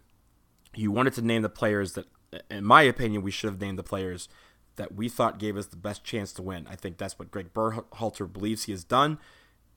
you 0.74 0.90
wanted 0.90 1.12
to 1.14 1.22
name 1.22 1.42
the 1.42 1.50
players 1.50 1.92
that, 1.92 2.06
in 2.50 2.64
my 2.64 2.82
opinion, 2.82 3.22
we 3.22 3.30
should 3.30 3.50
have 3.50 3.60
named 3.60 3.78
the 3.78 3.82
players 3.82 4.28
that 4.76 4.94
we 4.94 5.08
thought 5.08 5.38
gave 5.38 5.56
us 5.56 5.66
the 5.66 5.76
best 5.76 6.02
chance 6.02 6.32
to 6.32 6.42
win. 6.42 6.66
I 6.70 6.76
think 6.76 6.96
that's 6.96 7.18
what 7.18 7.30
Greg 7.30 7.52
Berhalter 7.52 8.32
believes 8.32 8.64
he 8.64 8.72
has 8.72 8.84
done, 8.84 9.18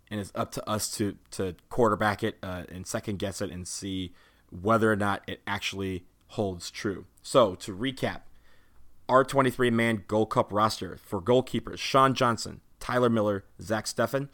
and 0.09 0.21
it's 0.21 0.31
up 0.35 0.51
to 0.53 0.69
us 0.69 0.89
to 0.97 1.17
to 1.31 1.55
quarterback 1.69 2.23
it 2.23 2.37
uh, 2.41 2.63
and 2.69 2.87
second 2.87 3.19
guess 3.19 3.41
it 3.41 3.51
and 3.51 3.67
see 3.67 4.13
whether 4.49 4.91
or 4.91 4.95
not 4.95 5.21
it 5.27 5.41
actually 5.45 6.05
holds 6.29 6.71
true. 6.71 7.05
So 7.21 7.55
to 7.55 7.75
recap, 7.75 8.21
our 9.07 9.23
23 9.23 9.69
man 9.69 10.03
Gold 10.07 10.29
Cup 10.29 10.51
roster 10.51 10.97
for 10.97 11.21
goalkeepers 11.21 11.77
Sean 11.77 12.13
Johnson, 12.13 12.61
Tyler 12.79 13.09
Miller, 13.09 13.45
Zach 13.61 13.85
Steffen. 13.85 14.29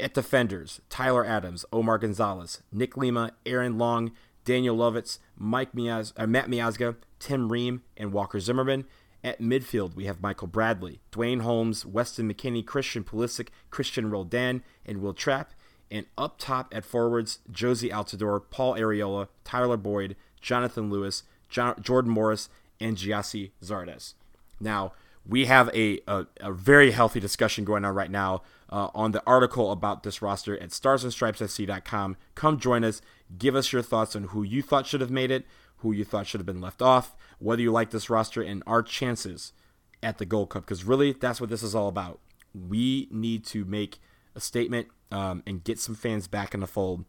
At 0.00 0.14
defenders, 0.14 0.80
Tyler 0.90 1.24
Adams, 1.24 1.64
Omar 1.72 1.98
Gonzalez, 1.98 2.62
Nick 2.72 2.96
Lima, 2.96 3.30
Aaron 3.46 3.78
Long, 3.78 4.10
Daniel 4.44 4.76
Lovitz, 4.76 5.18
Mike 5.36 5.72
Miaz, 5.72 6.12
uh, 6.16 6.26
Matt 6.26 6.48
Miazga, 6.48 6.96
Tim 7.20 7.50
Ream, 7.50 7.82
and 7.96 8.12
Walker 8.12 8.40
Zimmerman. 8.40 8.86
At 9.22 9.40
midfield, 9.40 9.94
we 9.94 10.04
have 10.04 10.20
Michael 10.20 10.48
Bradley, 10.48 11.00
Duane 11.10 11.40
Holmes, 11.40 11.86
Weston 11.86 12.30
McKennie, 12.30 12.66
Christian 12.66 13.04
Pulisic, 13.04 13.48
Cristian 13.70 14.10
Roldan, 14.10 14.62
and 14.84 15.00
Wil 15.00 15.14
Trapp. 15.14 15.54
And 15.90 16.06
up 16.18 16.38
top 16.38 16.74
at 16.74 16.84
forwards, 16.84 17.38
Jozy 17.50 17.90
Altidore, 17.90 18.42
Paul 18.50 18.74
Arriola, 18.74 19.28
Tyler 19.44 19.76
Boyd, 19.76 20.16
Jonathan 20.40 20.90
Lewis, 20.90 21.22
John, 21.48 21.76
Jordan 21.80 22.10
Morris, 22.10 22.48
and 22.84 22.98
Gyasi 22.98 23.50
Zardes. 23.62 24.12
Now, 24.60 24.92
we 25.26 25.46
have 25.46 25.70
a, 25.74 26.00
a, 26.06 26.26
a, 26.40 26.52
very 26.52 26.90
healthy 26.90 27.18
discussion 27.18 27.64
going 27.64 27.82
on 27.82 27.94
right 27.94 28.10
now 28.10 28.42
uh, 28.68 28.88
on 28.94 29.12
the 29.12 29.22
article 29.26 29.72
about 29.72 30.02
this 30.02 30.20
roster 30.20 30.60
at 30.62 30.68
starsandstripesfc.com. 30.68 32.16
Come 32.34 32.60
join 32.60 32.84
us. 32.84 33.00
Give 33.38 33.56
us 33.56 33.72
your 33.72 33.80
thoughts 33.80 34.14
on 34.14 34.24
who 34.24 34.42
you 34.42 34.60
thought 34.60 34.86
should 34.86 35.00
have 35.00 35.10
made 35.10 35.30
it, 35.30 35.46
who 35.78 35.92
you 35.92 36.04
thought 36.04 36.26
should 36.26 36.40
have 36.40 36.46
been 36.46 36.60
left 36.60 36.82
off, 36.82 37.16
whether 37.38 37.62
you 37.62 37.72
like 37.72 37.90
this 37.90 38.10
roster, 38.10 38.42
and 38.42 38.62
our 38.66 38.82
chances 38.82 39.54
at 40.02 40.18
the 40.18 40.26
Gold 40.26 40.50
Cup. 40.50 40.64
Because 40.64 40.84
really, 40.84 41.12
that's 41.12 41.40
what 41.40 41.48
this 41.48 41.62
is 41.62 41.74
all 41.74 41.88
about. 41.88 42.20
We 42.52 43.08
need 43.10 43.46
to 43.46 43.64
make 43.64 43.98
a 44.34 44.40
statement 44.40 44.88
um, 45.10 45.42
and 45.46 45.64
get 45.64 45.78
some 45.78 45.94
fans 45.94 46.28
back 46.28 46.52
in 46.52 46.60
the 46.60 46.66
fold. 46.66 47.06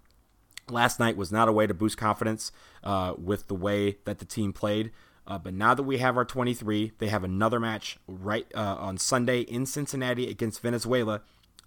Last 0.70 1.02
night 1.02 1.18
was 1.18 1.34
not 1.34 1.50
a 1.50 1.52
way 1.52 1.68
to 1.68 1.74
boost 1.74 1.98
confidence 1.98 2.54
uh, 2.82 3.14
with 3.18 3.50
the 3.50 3.56
way 3.56 3.98
that 4.06 4.20
the 4.20 4.26
team 4.26 4.54
played. 4.54 4.92
Uh, 5.28 5.38
but 5.38 5.54
now 5.54 5.74
that 5.74 5.84
we 5.84 5.98
have 5.98 6.18
our 6.18 6.26
23, 6.26 6.92
they 7.00 7.08
have 7.08 7.24
another 7.24 7.60
match 7.60 7.98
right 8.08 8.46
uh, 8.56 8.76
on 8.80 8.98
Sunday 8.98 9.42
in 9.42 9.66
Cincinnati 9.66 10.30
against 10.30 10.62
Venezuela. 10.62 11.22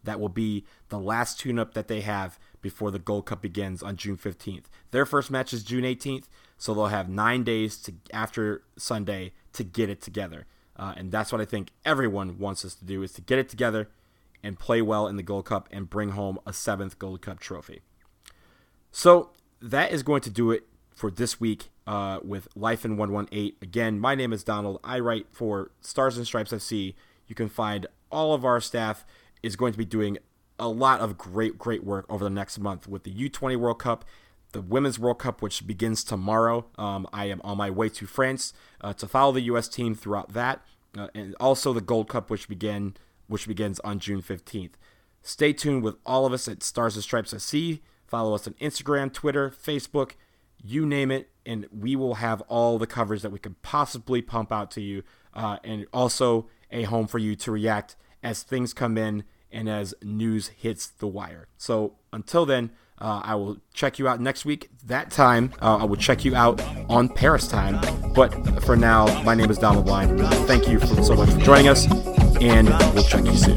That 0.04 0.20
will 0.20 0.28
be 0.28 0.64
the 0.90 0.98
last 0.98 1.40
tune 1.40 1.58
up 1.58 1.74
that 1.74 1.88
they 1.88 2.02
have 2.02 2.38
before 2.62 2.90
the 2.90 2.98
Gold 3.00 3.26
Cup 3.26 3.42
begins 3.42 3.82
on 3.82 3.96
June 3.96 4.16
15th. 4.16 4.64
Their 4.92 5.04
first 5.04 5.30
match 5.30 5.52
is 5.52 5.64
June 5.64 5.84
18th, 5.84 6.24
so 6.56 6.72
they'll 6.72 6.86
have 6.86 7.08
nine 7.08 7.42
days 7.42 7.76
to 7.78 7.94
after 8.12 8.62
Sunday 8.76 9.32
to 9.54 9.64
get 9.64 9.90
it 9.90 10.00
together. 10.00 10.46
Uh, 10.76 10.94
and 10.96 11.10
that's 11.10 11.32
what 11.32 11.40
I 11.40 11.44
think 11.44 11.70
everyone 11.84 12.38
wants 12.38 12.64
us 12.64 12.74
to 12.76 12.84
do 12.84 13.02
is 13.02 13.12
to 13.14 13.20
get 13.20 13.38
it 13.38 13.48
together 13.48 13.88
and 14.42 14.58
play 14.58 14.80
well 14.80 15.08
in 15.08 15.16
the 15.16 15.22
Gold 15.22 15.46
Cup 15.46 15.68
and 15.72 15.90
bring 15.90 16.10
home 16.10 16.38
a 16.46 16.52
seventh 16.52 16.98
Gold 16.98 17.22
Cup 17.22 17.40
trophy. 17.40 17.80
So 18.92 19.30
that 19.60 19.90
is 19.90 20.04
going 20.04 20.20
to 20.22 20.30
do 20.30 20.52
it 20.52 20.64
for 20.94 21.10
this 21.10 21.40
week 21.40 21.70
uh, 21.88 22.20
with 22.22 22.48
Life 22.54 22.84
in 22.84 22.98
118. 22.98 23.56
Again, 23.62 23.98
my 23.98 24.14
name 24.14 24.32
is 24.34 24.44
Donald. 24.44 24.78
I 24.84 25.00
write 25.00 25.26
for 25.32 25.70
Stars 25.80 26.18
and 26.18 26.26
Stripes 26.26 26.52
FC. 26.52 26.94
You 27.26 27.34
can 27.34 27.48
find 27.48 27.86
all 28.12 28.34
of 28.34 28.44
our 28.44 28.60
staff 28.60 29.06
is 29.42 29.56
going 29.56 29.72
to 29.72 29.78
be 29.78 29.86
doing 29.86 30.18
a 30.58 30.68
lot 30.68 31.00
of 31.00 31.16
great, 31.16 31.56
great 31.56 31.82
work 31.82 32.04
over 32.10 32.22
the 32.22 32.30
next 32.30 32.58
month 32.58 32.86
with 32.86 33.04
the 33.04 33.10
U20 33.12 33.56
World 33.56 33.78
Cup, 33.78 34.04
the 34.52 34.60
Women's 34.60 34.98
World 34.98 35.18
Cup, 35.18 35.40
which 35.40 35.66
begins 35.66 36.04
tomorrow. 36.04 36.66
Um, 36.76 37.08
I 37.10 37.24
am 37.26 37.40
on 37.42 37.56
my 37.56 37.70
way 37.70 37.88
to 37.88 38.06
France 38.06 38.52
uh, 38.82 38.92
to 38.92 39.08
follow 39.08 39.32
the 39.32 39.42
U.S. 39.42 39.66
team 39.66 39.94
throughout 39.94 40.34
that, 40.34 40.60
uh, 40.96 41.08
and 41.14 41.34
also 41.40 41.72
the 41.72 41.80
Gold 41.80 42.10
Cup, 42.10 42.28
which 42.28 42.48
begin 42.48 42.96
which 43.28 43.46
begins 43.46 43.80
on 43.80 43.98
June 43.98 44.22
15th. 44.22 44.72
Stay 45.22 45.52
tuned 45.52 45.82
with 45.82 45.96
all 46.04 46.26
of 46.26 46.32
us 46.32 46.48
at 46.48 46.62
Stars 46.62 46.96
and 46.96 47.02
Stripes 47.02 47.32
FC. 47.32 47.80
Follow 48.06 48.34
us 48.34 48.46
on 48.46 48.54
Instagram, 48.54 49.12
Twitter, 49.12 49.50
Facebook 49.50 50.12
you 50.62 50.86
name 50.86 51.10
it, 51.10 51.30
and 51.46 51.66
we 51.70 51.96
will 51.96 52.14
have 52.14 52.40
all 52.42 52.78
the 52.78 52.86
coverage 52.86 53.22
that 53.22 53.30
we 53.30 53.38
could 53.38 53.62
possibly 53.62 54.22
pump 54.22 54.52
out 54.52 54.70
to 54.72 54.80
you, 54.80 55.02
uh, 55.34 55.58
and 55.64 55.86
also 55.92 56.48
a 56.70 56.82
home 56.84 57.06
for 57.06 57.18
you 57.18 57.34
to 57.36 57.50
react 57.52 57.96
as 58.22 58.42
things 58.42 58.74
come 58.74 58.98
in 58.98 59.24
and 59.50 59.68
as 59.68 59.94
news 60.02 60.48
hits 60.48 60.86
the 60.88 61.06
wire. 61.06 61.48
So 61.56 61.94
until 62.12 62.44
then, 62.44 62.70
uh, 63.00 63.22
I 63.24 63.34
will 63.36 63.58
check 63.72 63.98
you 63.98 64.08
out 64.08 64.20
next 64.20 64.44
week. 64.44 64.68
That 64.84 65.10
time, 65.10 65.52
uh, 65.62 65.76
I 65.76 65.84
will 65.84 65.96
check 65.96 66.24
you 66.24 66.34
out 66.34 66.60
on 66.90 67.08
Paris 67.08 67.46
time. 67.46 67.80
But 68.12 68.30
for 68.64 68.76
now, 68.76 69.22
my 69.22 69.34
name 69.34 69.50
is 69.50 69.58
Donald 69.58 69.86
Wine. 69.86 70.18
Thank 70.46 70.68
you 70.68 70.80
for, 70.80 71.02
so 71.02 71.14
much 71.14 71.30
for 71.30 71.38
joining 71.38 71.68
us, 71.68 71.86
and 72.40 72.68
we'll 72.94 73.04
check 73.04 73.24
you 73.24 73.36
soon. 73.36 73.56